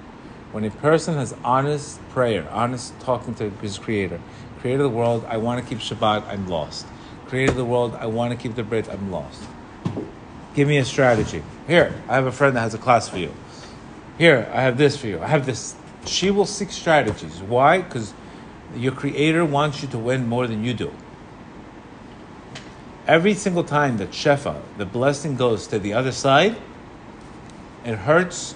When 0.53 0.63
a 0.63 0.71
person 0.71 1.15
has 1.15 1.35
honest 1.43 1.99
prayer, 2.11 2.49
honest 2.53 2.97
talking 3.01 3.35
to 3.35 3.51
his 3.51 3.77
creator, 3.77 4.21
creator 4.61 4.85
of 4.85 4.93
the 4.93 4.97
world, 4.97 5.25
I 5.27 5.39
want 5.39 5.61
to 5.61 5.69
keep 5.69 5.81
Shabbat, 5.81 6.29
I'm 6.29 6.47
lost. 6.47 6.87
Creator 7.27 7.51
of 7.51 7.57
the 7.57 7.65
world, 7.65 7.97
I 7.97 8.07
want 8.07 8.31
to 8.31 8.41
keep 8.41 8.55
the 8.55 8.63
Brit, 8.63 8.89
I'm 8.89 9.11
lost. 9.11 9.43
Give 10.55 10.69
me 10.69 10.77
a 10.77 10.85
strategy. 10.85 11.43
Here, 11.67 11.93
I 12.09 12.15
have 12.15 12.27
a 12.27 12.33
friend 12.33 12.55
that 12.55 12.61
has 12.61 12.75
a 12.75 12.79
class 12.79 13.09
for 13.09 13.19
you. 13.19 13.35
Here, 14.17 14.49
I 14.55 14.63
have 14.63 14.79
this 14.79 14.97
for 14.97 15.09
you. 15.09 15.21
I 15.21 15.27
have 15.27 15.45
this. 15.45 15.75
She 16.09 16.31
will 16.31 16.47
seek 16.47 16.71
strategies. 16.71 17.43
Why? 17.43 17.83
Because 17.83 18.15
your 18.75 18.93
creator 18.93 19.45
wants 19.45 19.83
you 19.83 19.89
to 19.89 19.99
win 19.99 20.27
more 20.27 20.47
than 20.47 20.65
you 20.65 20.75
do. 20.75 20.93
Every 23.07 23.35
single 23.35 23.65
time 23.65 23.97
that 23.99 24.11
Shefa, 24.11 24.61
the 24.77 24.85
blessing 24.85 25.37
goes 25.37 25.67
to 25.69 25.79
the 25.79 25.95
other 25.95 26.13
side, 26.13 26.57
it 27.85 27.97
hurts 27.97 28.55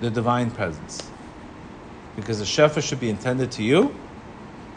the 0.00 0.10
divine 0.10 0.50
presence. 0.50 1.10
Because 2.16 2.38
the 2.38 2.44
Shefa 2.44 2.82
should 2.82 3.00
be 3.00 3.08
intended 3.08 3.50
to 3.52 3.62
you, 3.62 3.94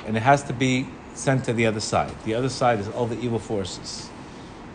and 0.05 0.15
it 0.15 0.23
has 0.23 0.43
to 0.43 0.53
be 0.53 0.87
sent 1.13 1.43
to 1.45 1.53
the 1.53 1.65
other 1.65 1.81
side. 1.81 2.13
The 2.23 2.35
other 2.35 2.49
side 2.49 2.79
is 2.79 2.87
all 2.87 3.05
the 3.05 3.19
evil 3.19 3.39
forces. 3.39 4.09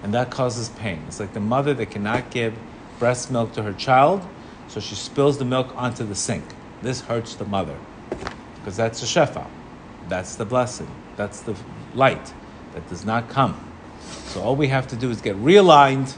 And 0.02 0.12
that 0.12 0.30
causes 0.30 0.68
pain. 0.68 1.02
It's 1.06 1.20
like 1.20 1.32
the 1.32 1.40
mother 1.40 1.72
that 1.74 1.90
cannot 1.90 2.30
give 2.30 2.54
breast 2.98 3.30
milk 3.30 3.52
to 3.54 3.62
her 3.62 3.72
child, 3.72 4.22
so 4.68 4.80
she 4.80 4.94
spills 4.94 5.38
the 5.38 5.44
milk 5.44 5.72
onto 5.76 6.04
the 6.04 6.14
sink. 6.14 6.44
This 6.82 7.00
hurts 7.00 7.34
the 7.34 7.44
mother. 7.44 7.76
Because 8.56 8.76
that's 8.76 9.00
the 9.00 9.06
Shefa. 9.06 9.46
That's 10.08 10.36
the 10.36 10.44
blessing. 10.44 10.88
That's 11.16 11.40
the 11.40 11.56
light 11.94 12.32
that 12.74 12.88
does 12.88 13.04
not 13.04 13.28
come. 13.28 13.58
So 14.26 14.42
all 14.42 14.56
we 14.56 14.68
have 14.68 14.88
to 14.88 14.96
do 14.96 15.10
is 15.10 15.20
get 15.20 15.36
realigned, 15.36 16.16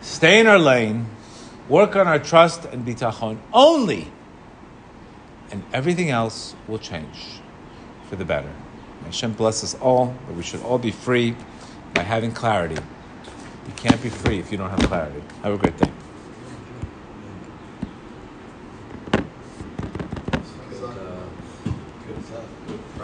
stay 0.00 0.40
in 0.40 0.46
our 0.46 0.58
lane, 0.58 1.06
work 1.68 1.94
on 1.96 2.08
our 2.08 2.18
trust 2.18 2.64
and 2.64 2.86
bitachon 2.86 3.38
only, 3.52 4.10
and 5.50 5.62
everything 5.72 6.10
else 6.10 6.54
will 6.66 6.78
change 6.78 7.40
for 8.08 8.16
the 8.16 8.24
better. 8.24 8.52
May 9.00 9.06
Hashem 9.06 9.34
bless 9.34 9.62
us 9.62 9.74
all, 9.76 10.14
that 10.26 10.34
we 10.34 10.42
should 10.42 10.62
all 10.62 10.78
be 10.78 10.90
free 10.90 11.36
by 11.94 12.02
having 12.02 12.32
clarity. 12.32 12.76
You 13.66 13.72
can't 13.76 14.02
be 14.02 14.08
free 14.08 14.38
if 14.38 14.50
you 14.50 14.58
don't 14.58 14.70
have 14.70 14.80
clarity. 14.80 15.22
Have 15.42 15.54
a 15.54 15.58
great 15.58 15.76
day. 15.76 15.90